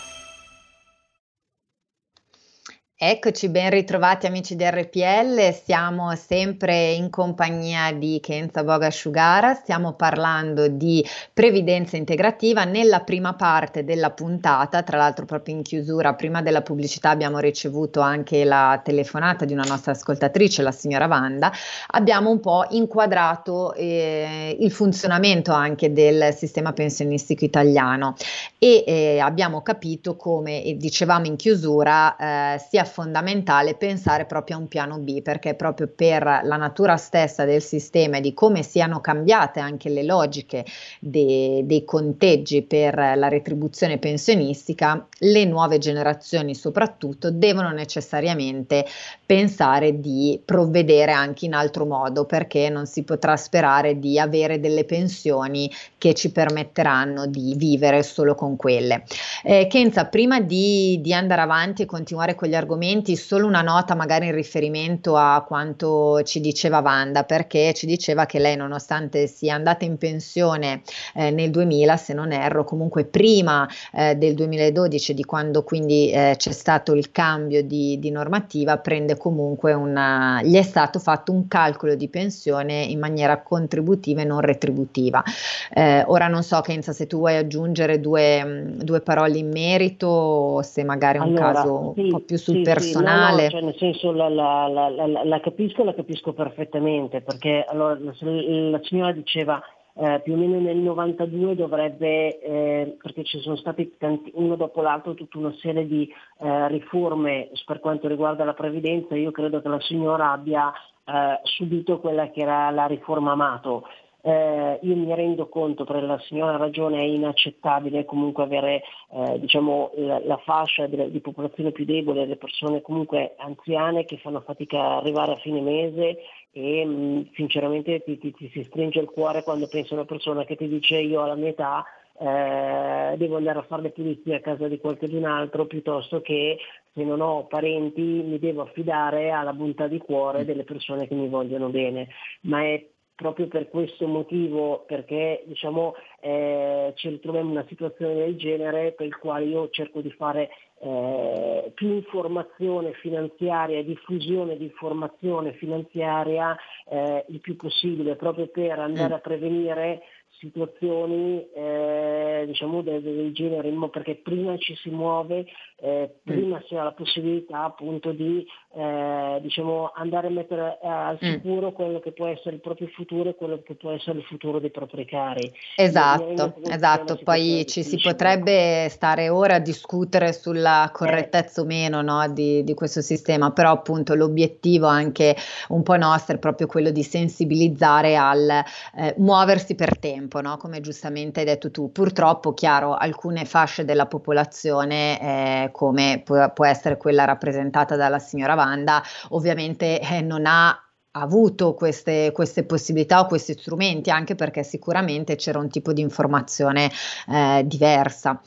[3.03, 9.93] Eccoci, ben ritrovati amici di RPL, siamo sempre in compagnia di Kenza Boga Asciugara, stiamo
[9.93, 12.63] parlando di previdenza integrativa.
[12.63, 18.01] Nella prima parte della puntata, tra l'altro proprio in chiusura, prima della pubblicità abbiamo ricevuto
[18.01, 21.51] anche la telefonata di una nostra ascoltatrice, la signora Vanda,
[21.87, 28.13] abbiamo un po' inquadrato eh, il funzionamento anche del sistema pensionistico italiano.
[28.59, 34.67] E eh, abbiamo capito come, dicevamo in chiusura, eh, sia fondamentale pensare proprio a un
[34.67, 39.59] piano B perché proprio per la natura stessa del sistema e di come siano cambiate
[39.59, 40.65] anche le logiche
[40.99, 48.85] de, dei conteggi per la retribuzione pensionistica, le nuove generazioni soprattutto devono necessariamente
[49.25, 54.83] pensare di provvedere anche in altro modo perché non si potrà sperare di avere delle
[54.83, 59.03] pensioni che ci permetteranno di vivere solo con quelle.
[59.43, 63.61] Eh, Kenza, prima di, di andare avanti e continuare con gli argomenti, argomenti, solo una
[63.61, 69.27] nota magari in riferimento a quanto ci diceva Wanda, perché ci diceva che lei nonostante
[69.27, 70.81] sia andata in pensione
[71.13, 76.33] eh, nel 2000, se non erro, comunque prima eh, del 2012, di quando quindi eh,
[76.37, 81.47] c'è stato il cambio di, di, normativa, prende comunque una, gli è stato fatto un
[81.47, 85.23] calcolo di pensione in maniera contributiva e non retributiva.
[85.71, 90.61] Eh, ora non so, Kenza, se tu vuoi aggiungere due, due parole in merito o
[90.63, 93.47] se magari è un allora, caso sì, un po' più sul sì, personale.
[93.47, 97.63] Sì, no, no, cioè nel senso la, la, la, la, capisco, la capisco perfettamente, perché
[97.67, 99.61] allora, la, signora diceva
[99.93, 104.81] eh, più o meno nel 92 dovrebbe, eh, perché ci sono stati tanti, uno dopo
[104.81, 109.67] l'altro tutta una serie di eh, riforme per quanto riguarda la previdenza, io credo che
[109.67, 110.71] la signora abbia
[111.03, 113.85] eh, subito quella che era la riforma Amato.
[114.23, 119.91] Eh, io mi rendo conto, per la signora ragione è inaccettabile comunque avere eh, diciamo,
[119.95, 124.79] la, la, fascia di, di, popolazione più debole, le persone comunque anziane che fanno fatica
[124.79, 126.19] ad arrivare a fine mese
[126.51, 130.05] e mh, mm, sinceramente ti, ti, ti, si stringe il cuore quando pensi a una
[130.05, 131.83] persona che ti dice io alla mia età
[132.19, 136.59] eh, devo andare a fare le pulizie a casa di qualcun altro piuttosto che
[136.93, 141.27] se non ho parenti mi devo affidare alla bontà di cuore delle persone che mi
[141.27, 142.09] vogliono bene,
[142.41, 142.85] ma è
[143.21, 149.05] proprio per questo motivo, perché diciamo, eh, ci ritroviamo in una situazione del genere per
[149.05, 156.57] il quale io cerco di fare eh, più informazione finanziaria, diffusione di informazione finanziaria
[156.89, 159.17] eh, il più possibile, proprio per andare mm.
[159.17, 160.01] a prevenire
[160.39, 165.45] situazioni eh, diciamo del, del, genere, perché prima ci si muove,
[165.81, 166.31] eh, mm.
[166.31, 171.31] prima si ha la possibilità appunto di eh, diciamo, andare a mettere eh, al mm.
[171.31, 171.73] sicuro mm.
[171.73, 174.69] quello che può essere il proprio futuro e quello che può essere il futuro dei
[174.69, 175.51] propri cari.
[175.75, 177.19] Esatto, esatto.
[177.23, 180.91] Poi ci si potrebbe stare ora a discutere sulla eh.
[180.91, 185.35] correttezza o meno no, di, di, questo sistema, però appunto l'obiettivo anche
[185.69, 190.57] un po' nostro è proprio quello di sensibilizzare al eh, muoversi per tempo, no?
[190.57, 191.91] come giustamente hai detto tu.
[191.91, 195.19] Purtroppo, chiaro, alcune fasce della popolazione,
[195.65, 200.77] eh, come può, può essere quella rappresentata dalla signora lavanda ovviamente eh, non ha
[201.13, 206.89] avuto queste, queste, possibilità o questi strumenti anche perché sicuramente c'era un tipo di informazione
[207.29, 208.41] eh, diversa.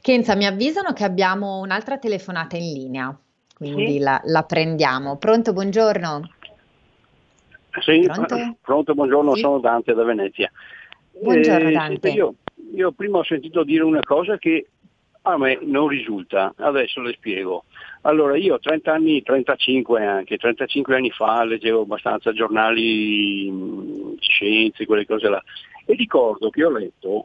[0.00, 3.16] Kenza, mi avvisano che abbiamo un'altra telefonata in linea,
[3.54, 3.98] quindi sì.
[3.98, 5.16] la, la, prendiamo.
[5.16, 6.30] Pronto, buongiorno.
[7.80, 9.40] Sì, pronto, pronto buongiorno, sì.
[9.40, 10.50] sono Dante da Venezia.
[11.20, 12.10] Buongiorno eh, Dante.
[12.10, 12.34] Io,
[12.74, 14.70] io prima ho sentito dire una cosa che
[15.32, 17.64] a me non risulta, adesso le spiego.
[18.02, 25.06] Allora, io 30 anni, 35 anche, 35 anni fa leggevo abbastanza giornali di scienze, quelle
[25.06, 25.42] cose là,
[25.84, 27.24] e ricordo che ho letto,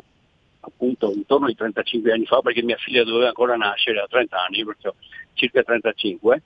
[0.61, 4.65] appunto intorno ai 35 anni fa, perché mia figlia doveva ancora nascere a 30 anni,
[4.65, 4.93] perciò
[5.33, 6.41] circa 35,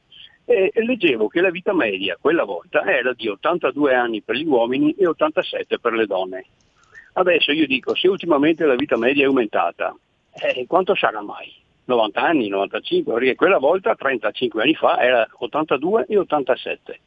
[0.45, 4.45] e, e leggevo che la vita media quella volta era di 82 anni per gli
[4.45, 6.45] uomini e 87 per le donne.
[7.13, 9.95] Adesso io dico, se ultimamente la vita media è aumentata,
[10.41, 11.53] eh, quanto sarà mai?
[11.85, 16.99] 90 anni, 95, perché quella volta 35 anni fa era 82 e 87.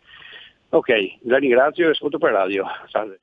[0.70, 0.88] Ok,
[1.22, 2.64] la ringrazio e ascolto per radio.
[2.88, 3.20] Salve.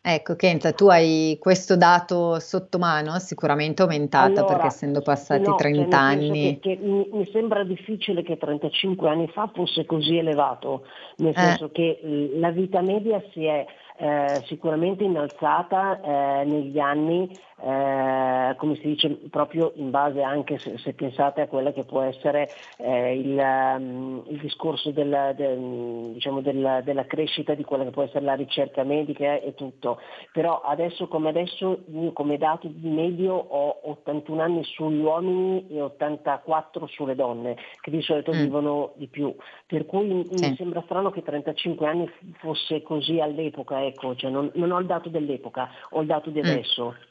[0.00, 5.56] Ecco, Kenza, tu hai questo dato sotto mano, sicuramente aumentata allora, perché essendo passati no,
[5.56, 6.58] 30 cioè anni.
[6.60, 11.38] Che, che mi, mi, sembra difficile che 35 anni fa fosse così elevato, nel eh.
[11.38, 12.00] senso che
[12.36, 13.66] la vita media si è
[13.98, 17.28] eh, sicuramente innalzata eh, negli anni,
[17.60, 22.02] eh, come si dice, proprio in base anche se, se pensate a quella che può
[22.02, 27.90] essere eh, il, um, il, discorso del, del, diciamo del, della crescita di quella che
[27.90, 30.00] può essere la ricerca medica e tutto.
[30.32, 35.80] Però adesso come adesso, io come dato di medio ho 81 anni sugli uomini e
[35.82, 38.36] 84 sulle donne, che di solito mm.
[38.36, 39.34] vivono di più.
[39.66, 40.48] Per cui sì.
[40.48, 44.86] mi sembra strano che 35 anni fosse così all'epoca ecco, cioè non, non, ho il
[44.86, 46.44] dato dell'epoca, ho il dato di mm.
[46.44, 46.94] adesso.
[46.96, 47.07] Mm.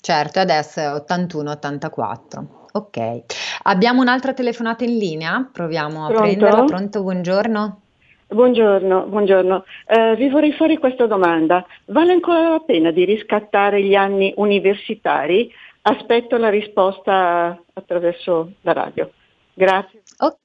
[0.00, 2.44] Certo, adesso è 81-84.
[2.72, 3.24] Ok.
[3.62, 6.22] Abbiamo un'altra telefonata in linea, proviamo a Pronto?
[6.22, 6.64] prenderla.
[6.64, 7.80] Pronto, buongiorno.
[8.28, 9.64] Buongiorno, buongiorno.
[9.86, 11.64] Eh, vi vorrei fare questa domanda.
[11.86, 15.50] Vale ancora la pena di riscattare gli anni universitari?
[15.82, 19.10] Aspetto la risposta attraverso la radio.
[19.54, 20.02] Grazie.
[20.18, 20.36] Oh,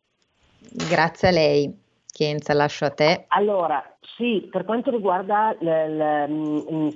[0.87, 1.80] grazie a lei.
[2.11, 3.25] Chienza, lascio a te.
[3.29, 3.83] Allora,
[4.17, 6.23] sì, per quanto riguarda le, le,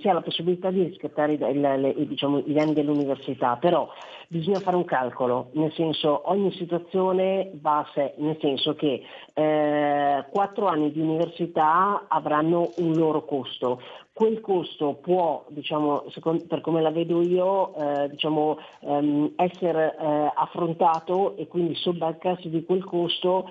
[0.03, 3.89] ha la possibilità di riscattare le, diciamo, gli anni dell'università, però
[4.27, 10.25] bisogna fare un calcolo, nel senso ogni situazione va a sé, nel senso che eh,
[10.31, 13.81] quattro anni di università avranno un loro costo,
[14.15, 20.31] quel costo può, diciamo, secondo, per come la vedo io, eh, diciamo, ehm, essere eh,
[20.33, 23.49] affrontato e quindi sobbarcarsi di quel costo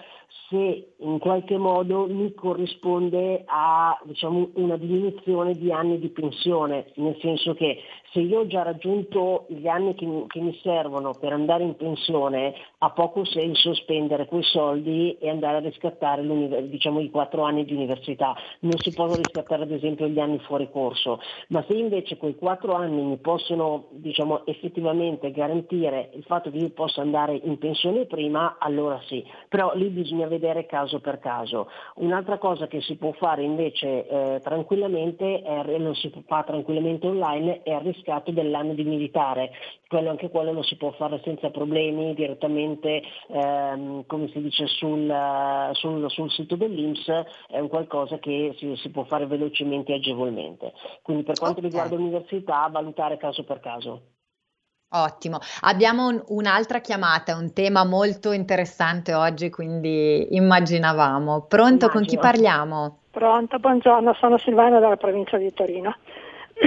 [0.48, 7.16] se in qualche modo mi corrisponde a diciamo, una diminuzione di anni di pensione, nel
[7.20, 7.78] senso che
[8.12, 11.76] se io ho già raggiunto gli anni che mi, che mi servono per andare in
[11.76, 16.22] pensione, ha poco senso spendere quei soldi e andare a riscattare
[16.68, 18.36] diciamo, i quattro anni di università.
[18.60, 22.74] Non si possono riscattare ad esempio gli anni fuori corso, ma se invece quei quattro
[22.74, 28.56] anni mi possono diciamo, effettivamente garantire il fatto che io possa andare in pensione prima,
[28.58, 31.68] allora sì, però lì bisogna vedere caso per caso.
[31.96, 37.62] Un'altra cosa che si può fare invece eh, tranquillamente, è, non si fa tranquillamente online,
[37.62, 39.50] è il riscatto dell'anno di militare.
[39.88, 45.12] Quello, anche quello lo si può fare senza problemi direttamente, ehm, come si dice, sul,
[45.72, 47.08] sul, sul, sito dell'Inps,
[47.48, 50.72] è un qualcosa che si, si, può fare velocemente e agevolmente.
[51.02, 51.70] Quindi per quanto okay.
[51.70, 54.13] riguarda l'università, valutare caso per caso.
[54.96, 61.46] Ottimo, abbiamo un, un'altra chiamata, un tema molto interessante oggi, quindi immaginavamo.
[61.48, 62.98] Pronto, con chi parliamo?
[63.10, 65.96] Pronto, buongiorno, sono Silvana dalla provincia di Torino.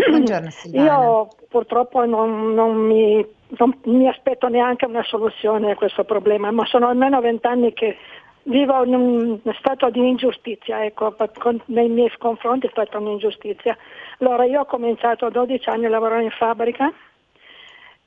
[0.09, 0.91] Buongiorno Silvana.
[0.91, 3.25] Io purtroppo non, non, mi,
[3.57, 7.95] non mi aspetto neanche una soluzione a questo problema, ma sono almeno vent'anni che
[8.43, 13.77] vivo in un stato di ingiustizia, ecco, con, nei miei confronti è stata un'ingiustizia.
[14.19, 16.91] Allora io ho cominciato a 12 anni a lavorare in fabbrica,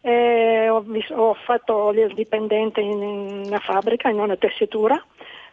[0.02, 5.02] ho, ho, fatto il dipendente in una fabbrica, in una tessitura,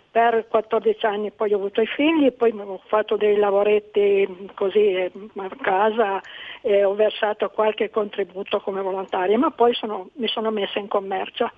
[0.09, 5.11] per 14 anni poi ho avuto i figli, poi ho fatto dei lavoretti così eh,
[5.35, 6.21] a casa
[6.61, 11.51] e ho versato qualche contributo come volontaria, ma poi sono, mi sono messa in commercio.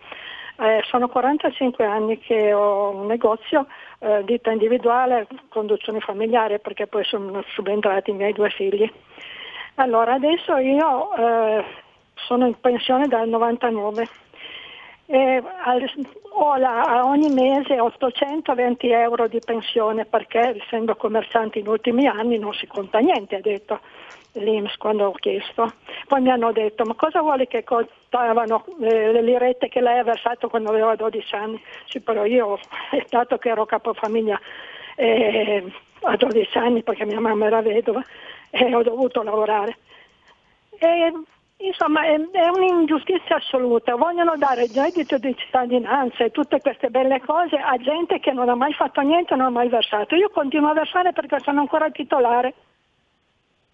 [0.61, 3.67] Eh, sono 45 anni che ho un negozio,
[3.99, 8.91] eh, ditta individuale, conduzione familiare, perché poi sono subentrati i miei due figli.
[9.75, 11.63] Allora, adesso io eh,
[12.25, 14.07] sono in pensione dal 99
[15.11, 15.89] e al,
[16.33, 22.53] ho la, ogni mese 820 euro di pensione perché essendo commerciante in ultimi anni non
[22.53, 23.79] si conta niente, ha detto
[24.33, 25.73] l'Inps quando ho chiesto.
[26.07, 30.03] Poi mi hanno detto ma cosa vuole che contavano eh, le lirette che lei ha
[30.03, 31.59] versato quando aveva 12 anni?
[31.85, 32.59] Sì, però io,
[33.09, 34.39] dato che ero capofamiglia
[34.95, 38.03] eh, a 12 anni perché mia mamma era vedova,
[38.51, 39.77] eh, ho dovuto lavorare.
[40.77, 41.11] E,
[41.61, 43.95] Insomma, è, è, un'ingiustizia assoluta.
[43.95, 48.47] Vogliono dare il reddito di cittadinanza e tutte queste belle cose a gente che non
[48.47, 50.15] ha mai fatto niente non ha mai versato.
[50.15, 52.53] Io continuo a versare perché sono ancora titolare.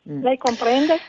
[0.10, 0.24] Mm.
[0.24, 1.00] Lei comprende?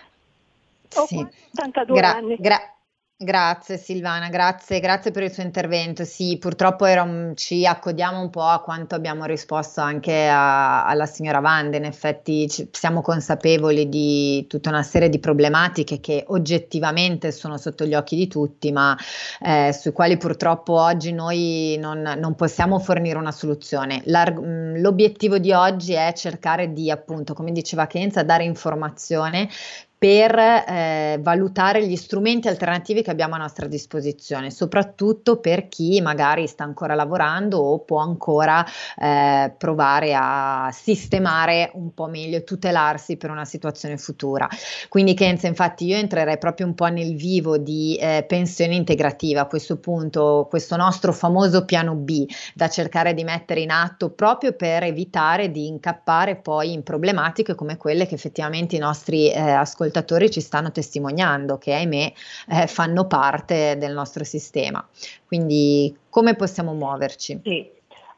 [0.96, 1.26] Ho sì.
[1.54, 2.36] 82 gra- anni.
[2.38, 2.75] Gra-
[3.18, 6.04] Grazie Silvana, grazie, grazie per il suo intervento.
[6.04, 11.40] Sì, purtroppo era, ci accodiamo un po' a quanto abbiamo risposto anche a, alla signora
[11.40, 11.78] Vande.
[11.78, 17.86] In effetti ci, siamo consapevoli di tutta una serie di problematiche che oggettivamente sono sotto
[17.86, 18.94] gli occhi di tutti, ma
[19.40, 24.02] eh, sui quali purtroppo oggi noi non, non possiamo fornire una soluzione.
[24.04, 29.48] L'obiettivo di oggi è cercare di, appunto, come diceva Kenza, dare informazione
[29.98, 36.46] per eh, valutare gli strumenti alternativi che abbiamo a nostra disposizione, soprattutto per chi magari
[36.46, 38.64] sta ancora lavorando o può ancora
[38.98, 44.46] eh, provare a sistemare un po' meglio, tutelarsi per una situazione futura.
[44.90, 49.46] Quindi Kenza, infatti io entrerei proprio un po' nel vivo di eh, pensione integrativa a
[49.46, 54.82] questo punto, questo nostro famoso piano B da cercare di mettere in atto proprio per
[54.82, 60.30] evitare di incappare poi in problematiche come quelle che effettivamente i nostri eh, ascoltatori ascoltatori
[60.30, 62.12] ci stanno testimoniando, che ahimè
[62.48, 64.86] eh, fanno parte del nostro sistema.
[65.26, 67.40] Quindi come possiamo muoverci?
[67.42, 67.74] Sì.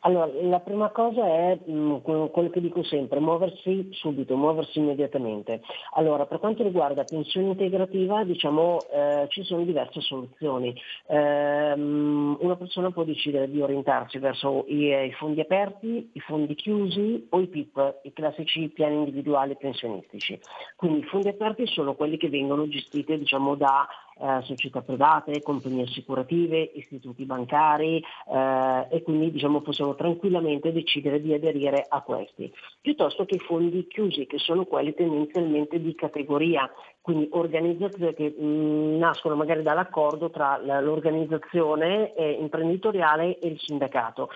[0.09, 1.97] Allora, la prima cosa è mh, mm,
[2.31, 5.61] quello che dico sempre, muoversi subito, muoversi immediatamente.
[5.93, 10.75] Allora, per quanto riguarda pensione integrativa, diciamo, eh, ci sono diverse soluzioni.
[11.09, 17.27] Eh, una persona può decidere di orientarsi verso i, i, fondi aperti, i fondi chiusi
[17.29, 20.41] o i PIP, i classici piani individuali pensionistici.
[20.77, 23.87] Quindi i fondi aperti sono quelli che vengono gestiti diciamo, da
[24.21, 28.03] eh, società private, compagnie assicurative, istituti bancari
[28.33, 34.27] eh, e quindi diciamo, possiamo tranquillamente decidere di aderire a questi, piuttosto che fondi chiusi
[34.27, 40.59] che sono quelli tendenzialmente di categoria, quindi organizzazioni che mh, mm, nascono magari dall'accordo tra
[40.59, 44.29] l'organizzazione eh, imprenditoriale e il sindacato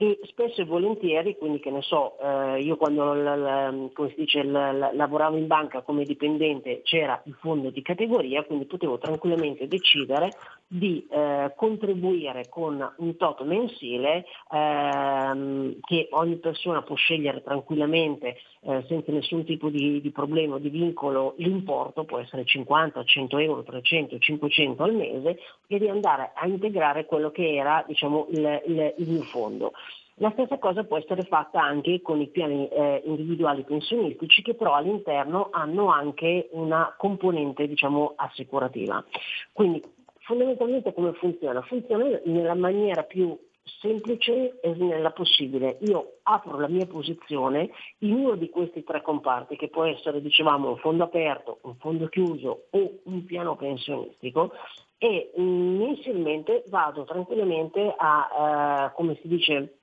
[0.00, 4.14] e spesso e volentieri, quindi che ne so, eh, io quando l, l, come si
[4.14, 9.66] dice, l, lavoravo in banca come dipendente c'era il fondo di categoria, quindi potevo tranquillamente
[9.66, 10.36] decidere
[10.68, 18.84] di eh, contribuire con un toto mensile ehm, che ogni persona può scegliere tranquillamente eh,
[18.88, 23.62] senza nessun tipo di, di problema o di vincolo, l'importo può essere 50, 100 euro,
[23.62, 28.94] 300, 500 al mese e di andare a integrare quello che era diciamo, il, il,
[28.96, 29.72] il fondo.
[30.20, 34.74] La stessa cosa può essere fatta anche con i piani eh, individuali pensionistici che però
[34.74, 39.04] all'interno hanno anche una componente diciamo, assicurativa.
[39.52, 39.80] Quindi
[40.22, 41.62] fondamentalmente come funziona?
[41.62, 43.38] Funziona nella maniera più
[43.80, 45.78] semplice e snella possibile.
[45.82, 50.70] Io apro la mia posizione in uno di questi tre comparti, che può essere, dicevamo,
[50.70, 54.52] un fondo aperto, un fondo chiuso o un piano pensionistico,
[54.98, 59.77] e mm, mensilmente vado tranquillamente a, eh, come si dice,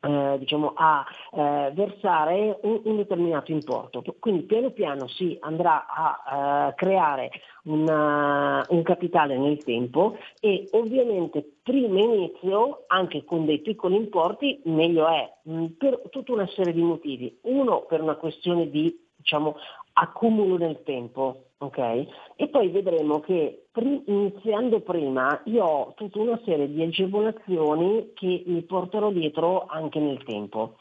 [0.00, 4.02] eh, diciamo, a eh, versare un, un, determinato importo.
[4.18, 7.30] Quindi piano piano si andrà a eh, creare
[7.64, 15.08] una, un capitale nel tempo e ovviamente prima inizio, anche con dei piccoli importi, meglio
[15.08, 17.38] è, mh, per tutta una serie di motivi.
[17.42, 19.56] Uno per una questione di diciamo,
[20.00, 22.06] accumulo nel tempo, ok?
[22.36, 28.44] E poi vedremo che pri- iniziando prima io ho tutta una serie di agevolazioni che
[28.46, 30.76] mi porterò dietro anche nel tempo.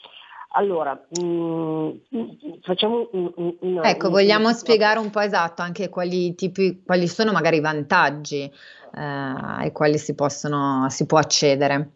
[0.51, 1.89] Allora, mh, mm,
[2.61, 7.07] facciamo un, un, una, Ecco, vogliamo un, spiegare un po' esatto anche quali, tipi, quali
[7.07, 8.51] sono magari i vantaggi eh,
[8.93, 11.91] ai quali si, possono, si può accedere.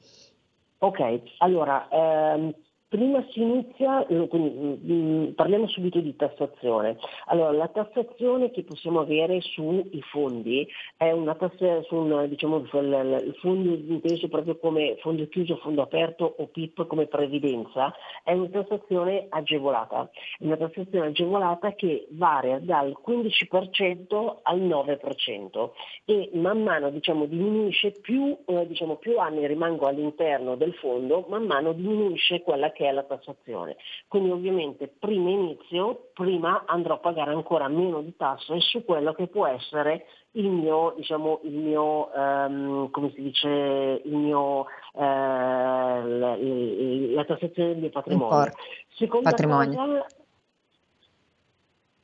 [0.80, 2.54] Ok, allora, ehm,
[2.92, 6.98] prima si inizia, eh, mm, mm, parliamo subito di tassazione.
[7.28, 10.68] Allora, la tassazione che possiamo avere sui fondi
[10.98, 16.36] è una tassazione su un, diciamo, il fondo inteso proprio come fondo chiuso, fondo aperto
[16.38, 17.94] o PIP come previdenza,
[18.26, 20.10] è una tassazione agevolata.
[20.38, 25.70] È una tassazione agevolata che varia dal 15% al 9%
[26.04, 31.46] e man mano diciamo, diminuisce più, eh, diciamo, più anni rimango all'interno del fondo, man
[31.46, 33.76] mano diminuisce quella che che è la tassazione.
[34.08, 39.28] Quindi ovviamente prima inizio, prima andrò a pagare ancora meno di tasse su quello che
[39.28, 46.36] può essere il mio, diciamo, il mio um, come si dice, il mio, uh, la,
[46.38, 48.52] la, tassazione del mio patrimonio.
[48.96, 49.76] Seconda patrimonio.
[49.78, 50.06] Cosa,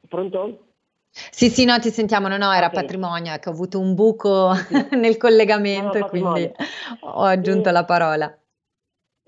[0.07, 0.59] pronto?
[1.09, 2.81] Sì, sì, no, ti sentiamo, no, no, era okay.
[2.81, 4.89] patrimonio, che ho avuto un buco sì.
[4.95, 6.51] nel collegamento no, e quindi
[6.99, 8.37] ho aggiunto e, la parola.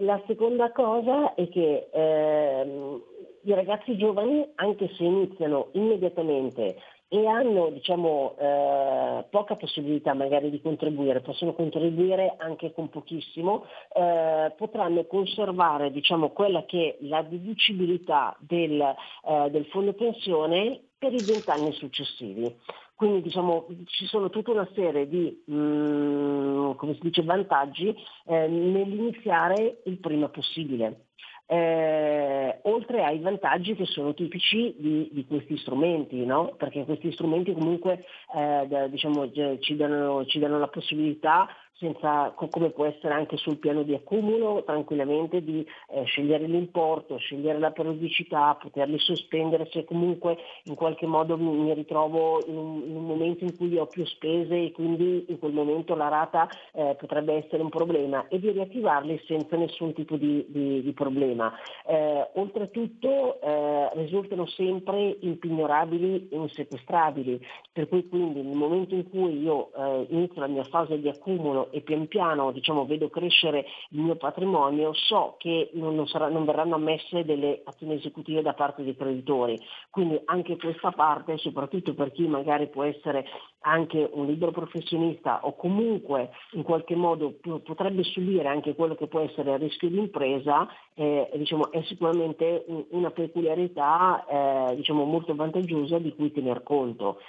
[0.02, 3.02] La seconda cosa è che ehm,
[3.44, 6.78] i ragazzi giovani, anche se iniziano immediatamente
[7.10, 14.54] e hanno diciamo, eh, poca possibilità magari di contribuire, possono contribuire anche con pochissimo, eh,
[14.56, 21.24] potranno conservare diciamo, quella che è la deducibilità del, eh, del fondo pensione per i
[21.24, 22.56] vent'anni successivi.
[23.00, 27.96] Quindi diciamo, ci sono tutta una serie di mh, mm, dice, vantaggi
[28.26, 31.06] eh, nell'iniziare il prima possibile.
[31.46, 36.56] Eh, oltre ai vantaggi che sono tipici di, di questi strumenti, no?
[36.58, 38.04] perché questi strumenti comunque
[38.36, 39.32] eh, diciamo,
[39.62, 41.48] ci, danno, ci danno la possibilità
[41.80, 47.58] senza, come può essere anche sul piano di accumulo, tranquillamente di eh, scegliere l'importo, scegliere
[47.58, 52.96] la periodicità, poterli sospendere se comunque in qualche modo mi, mi ritrovo in un, in
[52.96, 56.96] un, momento in cui ho più spese e quindi in quel momento la rata eh,
[57.00, 61.54] potrebbe essere un problema e di riattivarli senza nessun tipo di, di, di problema.
[61.88, 67.40] Eh, oltretutto eh, risultano sempre impignorabili e insequestrabili,
[67.72, 71.69] per cui quindi nel momento in cui io eh, inizio la mia fase di accumulo
[71.72, 76.76] e pian piano diciamo, vedo crescere il mio patrimonio, so che non, sarà, non, verranno
[76.76, 79.60] ammesse delle azioni esecutive da parte dei creditori.
[79.90, 83.26] Quindi anche questa parte, soprattutto per chi magari può essere
[83.62, 89.20] anche un libero professionista o comunque in qualche modo potrebbe subire anche quello che può
[89.20, 94.26] essere il rischio di impresa, eh, diciamo, è sicuramente una peculiarità
[94.72, 97.20] eh, diciamo, molto vantaggiosa di cui tener conto.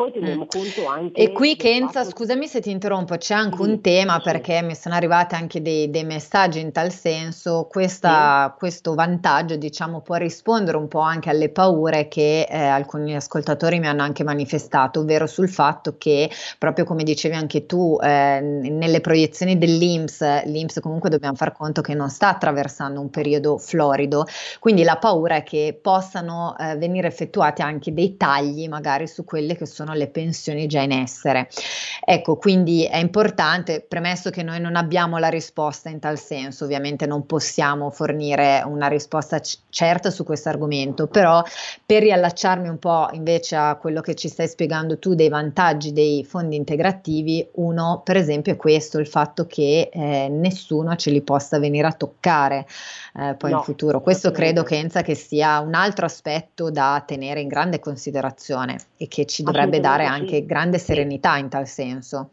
[0.00, 0.46] Poi teniamo mm.
[0.46, 1.20] conto anche...
[1.20, 2.16] E qui Kenza, fatto...
[2.16, 4.22] scusami se ti interrompo, c'è anche un tema sì.
[4.22, 8.58] perché mi sono arrivati anche dei, dei messaggi in tal senso, Questa, sì.
[8.58, 13.88] questo vantaggio diciamo può rispondere un po' anche alle paure che eh, alcuni ascoltatori mi
[13.88, 19.58] hanno anche manifestato, ovvero sul fatto che proprio come dicevi anche tu, eh, nelle proiezioni
[19.58, 24.24] dell'Inps, l'Inps comunque dobbiamo far conto che non sta attraversando un periodo florido,
[24.60, 29.54] quindi la paura è che possano eh, venire effettuati anche dei tagli magari su quelle
[29.54, 31.48] che sono sono le pensioni già in essere.
[32.04, 37.06] Ecco, quindi è importante, premesso che noi non abbiamo la risposta in tal senso, ovviamente
[37.06, 41.42] non possiamo fornire una risposta c- certa su questo argomento, però
[41.84, 46.24] per riallacciarmi un po' invece a quello che ci stai spiegando tu dei vantaggi dei
[46.24, 51.58] fondi integrativi, uno per esempio è questo, il fatto che eh, nessuno ce li possa
[51.58, 52.66] venire a toccare
[53.16, 54.00] eh, poi no, in futuro.
[54.00, 59.08] Questo credo che Enza che sia un altro aspetto da tenere in grande considerazione e
[59.08, 62.32] che ci dovrebbe dare anche grande serenità in tal senso.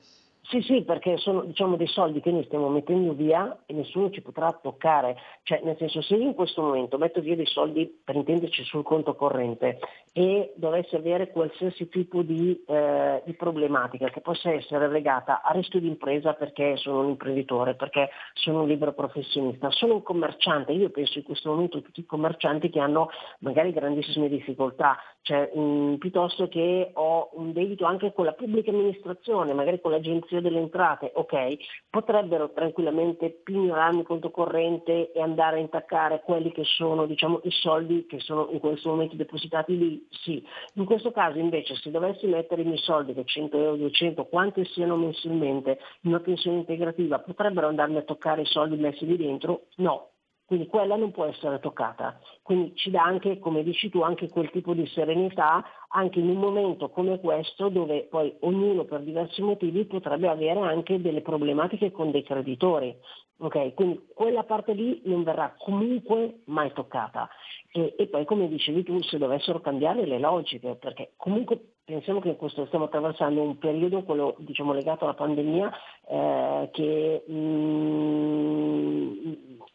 [0.49, 4.21] Sì, sì, perché sono diciamo, dei soldi che noi stiamo mettendo via e nessuno ci
[4.21, 5.17] potrà toccare.
[5.43, 8.81] Cioè, nel senso, se io in questo momento metto via dei soldi, per intenderci, sul
[8.83, 9.79] conto corrente
[10.13, 15.81] e dovessi avere qualsiasi tipo di, eh, di problematica che possa essere legata a rischio
[15.81, 20.89] di impresa perché sono un imprenditore, perché sono un libero professionista, sono un commerciante, io
[20.91, 25.97] penso in questo momento a tutti i commercianti che hanno magari grandissime difficoltà, cioè, mh,
[25.97, 30.59] piuttosto che ho un debito anche con la pubblica amministrazione, magari con l'agenzia Agenzia delle
[30.59, 31.57] Entrate, ok,
[31.89, 37.51] potrebbero tranquillamente pignorarmi il conto corrente e andare a intaccare quelli che sono diciamo, i
[37.51, 40.45] soldi che sono in questo momento depositati lì, sì.
[40.73, 44.63] In questo caso invece se dovessi mettere i miei soldi, che 100 euro, 200, quanti
[44.65, 49.67] siano mensilmente, in una pensione integrativa, potrebbero andarmi a toccare i soldi messi lì dentro?
[49.77, 50.11] No,
[50.47, 52.17] quindi quella non può essere toccata.
[52.41, 56.37] Quindi ci dà anche, come dici tu, anche quel tipo di serenità anche in un
[56.37, 62.11] momento come questo dove poi ognuno per diversi motivi potrebbe avere anche delle problematiche con
[62.11, 62.95] dei creditori.
[63.39, 63.73] Okay?
[63.73, 67.29] Quindi quella parte lì non verrà comunque mai toccata.
[67.71, 72.35] E, e, poi come dicevi tu, se dovessero cambiare le logiche, perché comunque pensiamo che
[72.35, 75.71] questo, stiamo attraversando un periodo, quello diciamo, legato alla pandemia,
[76.09, 79.17] eh, che mh, mm,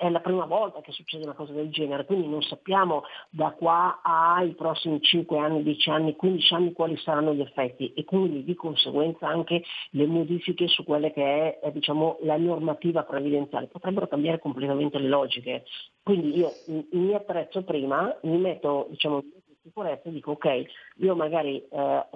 [0.03, 4.01] è la prima volta che succede una cosa del genere, quindi non sappiamo da qua
[4.03, 8.57] ai prossimi 5 anni, 10 anni, 15 anni quali saranno gli effetti e quindi di
[8.57, 13.69] conseguenza anche le modifiche su quelle che è, diciamo, la normativa previdenziale.
[13.69, 15.63] Potrebbero cambiare completamente le logiche.
[16.03, 16.51] Quindi io
[16.91, 19.23] mi attrezzo prima, mi metto diciamo,
[19.63, 20.65] sicurezza dico ok,
[20.97, 22.07] io magari eh,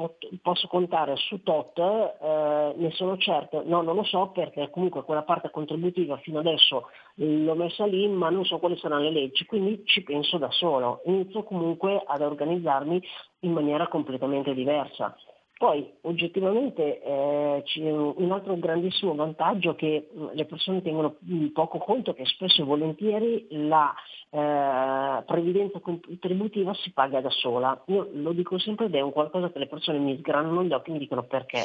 [0.42, 5.22] posso contare su tot, eh, ne sono certo, no non lo so perché comunque quella
[5.22, 9.82] parte contributiva fino adesso l'ho messa lì ma non so quali saranno le leggi, quindi
[9.84, 13.02] ci penso da solo, inizio comunque ad organizzarmi
[13.40, 15.16] in maniera completamente diversa.
[15.58, 21.16] Poi oggettivamente eh, c'è un altro grandissimo vantaggio che mm, le persone tengono
[21.54, 23.94] poco conto che spesso e volentieri la
[24.28, 27.82] eh, previdenza contributiva si paga da sola.
[27.86, 30.90] Io lo dico sempre ed è un qualcosa che le persone mi sgranano gli occhi
[30.90, 31.62] e mi dicono perché.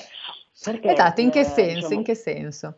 [0.64, 1.76] perché esatto, in che eh, senso?
[1.76, 2.76] Diciamo, in che senso?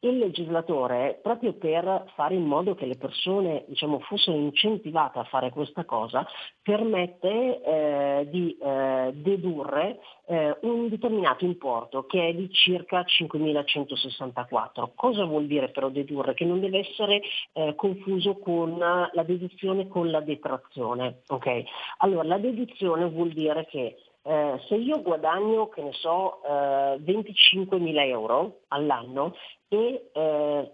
[0.00, 5.50] Il legislatore, proprio per fare in modo che le persone diciamo, fossero incentivate a fare
[5.50, 6.26] questa cosa,
[6.62, 14.90] permette eh, di eh, dedurre eh, un determinato importo che è di circa 5.164.
[14.94, 16.34] Cosa vuol dire però dedurre?
[16.34, 17.20] Che non deve essere
[17.52, 21.22] eh, confuso con la deduzione con la detrazione.
[21.28, 21.64] Okay?
[21.98, 28.06] Allora, la deduzione vuol dire che eh, se io guadagno, che ne so, eh, 25.000
[28.06, 29.34] euro all'anno
[29.68, 30.70] e eh,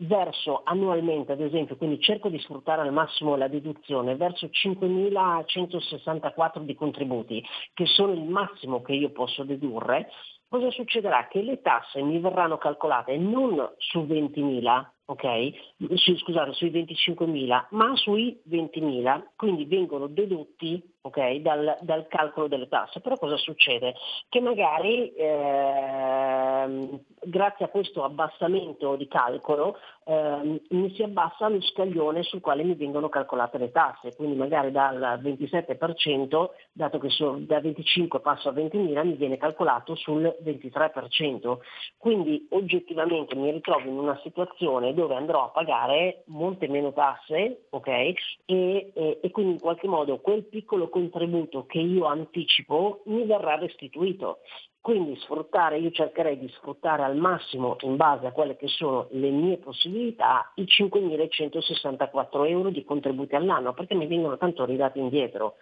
[0.00, 6.74] verso annualmente, ad esempio, quindi cerco di sfruttare al massimo la deduzione, verso 5.164 di
[6.74, 7.44] contributi,
[7.74, 10.10] che sono il massimo che io posso dedurre,
[10.48, 11.26] cosa succederà?
[11.28, 15.94] Che le tasse mi verranno calcolate non su 20.000, ok?
[15.94, 22.68] Su, scusate, sui 25.000, ma sui 20.000, quindi vengono dedotti okay, dal, dal, calcolo delle
[22.68, 23.00] tasse.
[23.00, 23.94] Però cosa succede?
[24.28, 32.22] Che magari eh, grazie a questo abbassamento di calcolo eh, mi si abbassa lo scaglione
[32.22, 37.60] sul quale mi vengono calcolate le tasse, quindi magari dal 27%, dato che so, da
[37.60, 41.58] 25 passo a 20.000, mi viene calcolato sul 23%.
[41.96, 48.14] Quindi oggettivamente mi ritrovo in una situazione dove andrò a pagare molte meno tasse okay,
[48.44, 53.56] e, e, e quindi in qualche modo quel piccolo contributo che io anticipo mi verrà
[53.56, 54.40] restituito.
[54.82, 59.28] Quindi sfruttare, io cercherei di sfruttare al massimo, in base a quelle che sono le
[59.28, 65.56] mie possibilità, i 5.164 euro di contributi all'anno, perché mi vengono tanto ridati indietro.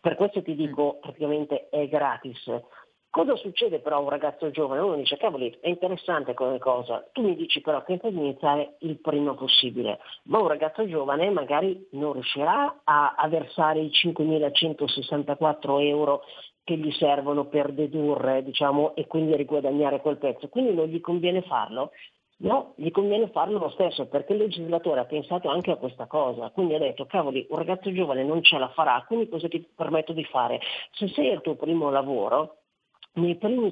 [0.00, 2.50] Per questo ti dico, praticamente è gratis.
[3.12, 4.80] Cosa succede però a un ragazzo giovane?
[4.80, 7.06] Uno dice, cavoli, è interessante come cosa.
[7.12, 11.88] Tu mi dici però che puoi iniziare il prima possibile, ma un ragazzo giovane magari
[11.90, 16.22] non riuscirà a, a versare i 5.164 euro
[16.64, 20.48] che gli servono per dedurre diciamo, e quindi riguadagnare quel pezzo.
[20.48, 21.90] Quindi non gli conviene farlo.
[22.38, 26.48] No, gli conviene farlo lo stesso perché il legislatore ha pensato anche a questa cosa,
[26.48, 30.14] quindi ha detto cavoli un ragazzo giovane non ce la farà, quindi cosa ti permetto
[30.14, 30.60] di fare?
[30.92, 32.61] Se sei al tuo primo lavoro,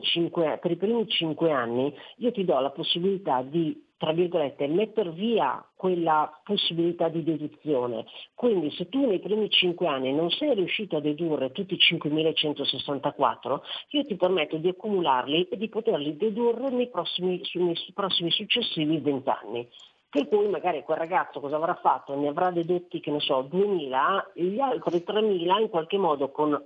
[0.03, 5.11] cinque, per i primi cinque anni io ti do la possibilità di tra virgolette, mettere
[5.11, 8.07] via quella possibilità di deduzione.
[8.35, 13.61] Quindi se tu nei primi cinque anni non sei riuscito a dedurre tutti i 5.164,
[13.91, 19.29] io ti permetto di accumularli e di poterli dedurre nei prossimi, nei prossimi successivi 20
[19.29, 19.69] anni.
[20.11, 22.17] Per cui magari quel ragazzo cosa avrà fatto?
[22.17, 26.61] Ne avrà dedotti, che ne so, 2.000, gli altri 3.000 in qualche modo, con,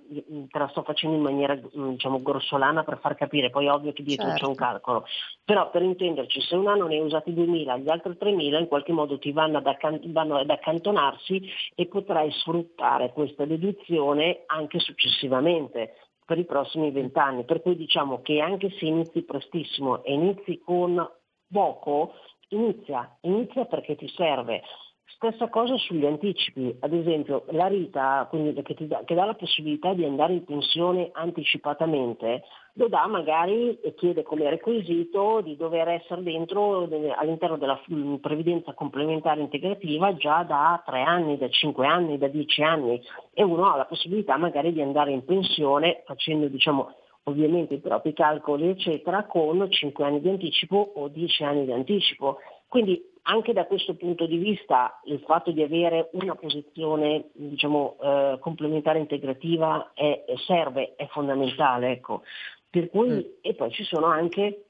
[0.50, 4.28] te la sto facendo in maniera diciamo, grossolana per far capire, poi ovvio che dietro
[4.28, 4.38] certo.
[4.38, 4.72] c'è un certo.
[4.72, 5.04] calcolo,
[5.44, 8.92] però per intenderci, se un anno ne hai usati 2.000, gli altri 3.000 in qualche
[8.92, 11.42] modo ti vanno ad, accan- vanno ad accantonarsi
[11.74, 17.44] e potrai sfruttare questa deduzione anche successivamente per i prossimi 20 anni.
[17.44, 21.06] Per cui diciamo che anche se inizi prestissimo e inizi con
[21.52, 22.14] poco,
[22.48, 24.62] inizia, inizia perché ti serve.
[25.06, 30.04] Stessa cosa sugli anticipi, ad esempio la Rita che, dà, che, dà, la possibilità di
[30.04, 32.42] andare in pensione anticipatamente,
[32.74, 38.74] lo dà magari e chiede come requisito di dover essere dentro all'interno della mm, previdenza
[38.74, 43.00] complementare integrativa già da tre anni, da cinque anni, da dieci anni
[43.32, 46.92] e uno ha la possibilità magari di andare in pensione facendo diciamo,
[47.24, 52.38] ovviamente i propri calcoli eccetera con 5 anni di anticipo o 10 anni di anticipo.
[52.68, 58.38] Quindi anche da questo punto di vista il fatto di avere una posizione diciamo, eh,
[58.40, 61.92] complementare integrativa è, serve, è fondamentale.
[61.92, 62.22] Ecco.
[62.68, 63.20] Per cui, mm.
[63.40, 64.66] E poi ci sono anche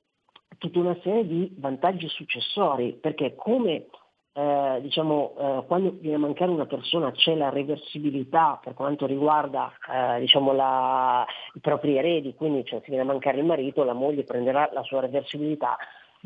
[0.58, 3.86] tutta una serie di vantaggi successori, perché come
[4.36, 9.72] eh, diciamo, eh, quando viene a mancare una persona c'è la reversibilità per quanto riguarda
[9.88, 11.24] eh, diciamo, la,
[11.54, 14.82] i propri eredi, quindi cioè, se viene a mancare il marito, la moglie prenderà la
[14.82, 15.76] sua reversibilità,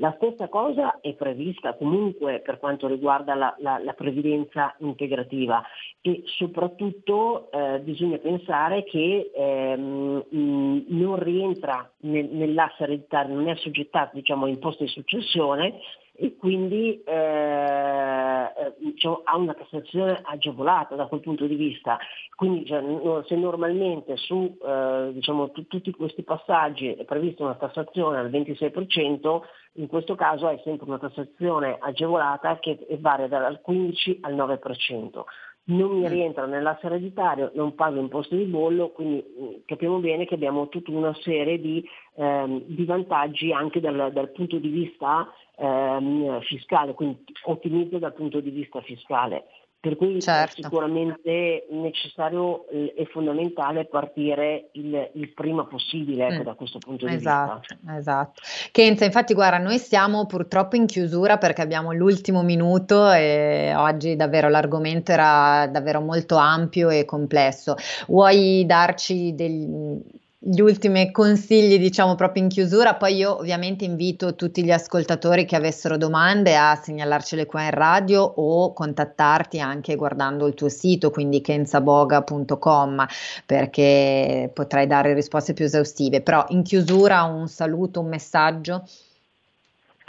[0.00, 5.62] La stessa cosa è prevista comunque per quanto riguarda la, la, la previdenza integrativa
[6.00, 14.14] e soprattutto eh, bisogna pensare che ehm, non rientra nel, nell'asse ereditario, non è assoggettato
[14.14, 15.80] diciamo, a imposte di successione
[16.20, 21.96] e quindi eh, diciamo, ha una tassazione agevolata da quel punto di vista.
[22.34, 22.82] Quindi cioè,
[23.26, 29.40] se normalmente su eh, diciamo, t- tutti questi passaggi è prevista una tassazione al 26%,
[29.74, 35.22] in questo caso è sempre una tassazione agevolata che varia dal 15 al 9%
[35.68, 36.10] non mi mm.
[36.10, 40.90] rientra nell'asse ereditario, non pago imposte di bollo, quindi mm, capiamo bene che abbiamo tutta
[40.90, 41.86] una serie di,
[42.18, 48.40] ehm, di vantaggi anche dal, dal punto di vista ehm, fiscale, quindi ottimizzo dal punto
[48.40, 49.44] di vista fiscale.
[49.80, 50.60] Per cui certo.
[50.60, 56.44] è sicuramente necessario e fondamentale partire il, il prima possibile ecco, mm.
[56.46, 57.96] da questo punto di esatto, vista.
[57.96, 58.42] Esatto.
[58.72, 64.48] Kenza, infatti guarda, noi siamo purtroppo in chiusura perché abbiamo l'ultimo minuto e oggi davvero
[64.48, 67.76] l'argomento era davvero molto ampio e complesso.
[68.08, 70.02] Vuoi darci del,
[70.40, 72.94] gli ultimi consigli, diciamo proprio in chiusura.
[72.94, 78.22] Poi io ovviamente invito tutti gli ascoltatori che avessero domande a segnalarcele qua in radio
[78.22, 83.06] o contattarti anche guardando il tuo sito, quindi kenzaboga.com,
[83.46, 86.22] perché potrai dare risposte più esaustive.
[86.22, 88.84] Però in chiusura un saluto, un messaggio.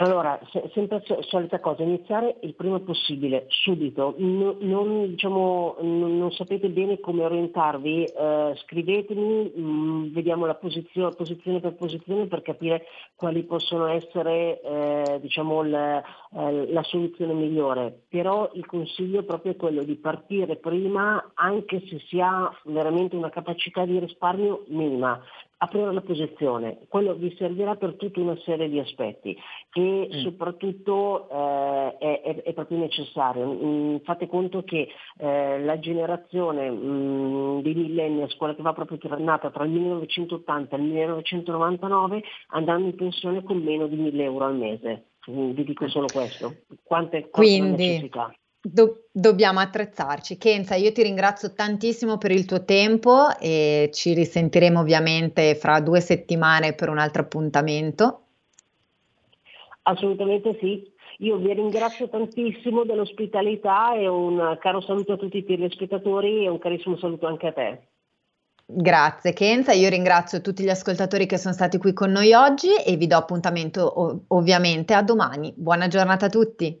[0.00, 6.32] Allora, se, sempre solita cosa, iniziare il prima possibile, subito, no, non, diciamo, non, non,
[6.32, 12.40] sapete bene come orientarvi, eh, scrivetemi, mh, mm, vediamo la posizione, posizione, per posizione per
[12.40, 16.02] capire quali possono essere eh, diciamo, la,
[16.34, 21.98] eh, la soluzione migliore, però il consiglio è proprio quello di partire prima anche se
[22.08, 25.22] si ha veramente una capacità di risparmio minima,
[25.62, 29.36] aprire la posizione, quello vi servirà per tutta una serie di aspetti
[29.72, 30.22] e mm.
[30.22, 33.46] soprattutto eh, è, è, è, proprio necessario.
[33.46, 34.88] Mm, fate conto che
[35.18, 40.78] eh, la generazione mm, dei millennials, quella che va proprio nata tra il 1980 e
[40.78, 45.04] il 1999, andranno in pensione con meno di 1000 euro al mese.
[45.30, 46.54] Mm, vi dico solo questo.
[46.82, 48.34] Quante, quante Quindi, necessità.
[48.62, 50.36] Do- dobbiamo attrezzarci.
[50.36, 56.00] Kenza, io ti ringrazio tantissimo per il tuo tempo e ci risentiremo ovviamente fra due
[56.00, 58.24] settimane per un altro appuntamento.
[59.82, 60.92] Assolutamente sì.
[61.20, 66.58] Io vi ringrazio tantissimo dell'ospitalità e un caro saluto a tutti i telespettatori e un
[66.58, 67.80] carissimo saluto anche a te.
[68.72, 72.96] Grazie Kenza, io ringrazio tutti gli ascoltatori che sono stati qui con noi oggi e
[72.96, 75.52] vi do appuntamento ov- ovviamente a domani.
[75.56, 76.80] Buona giornata a tutti.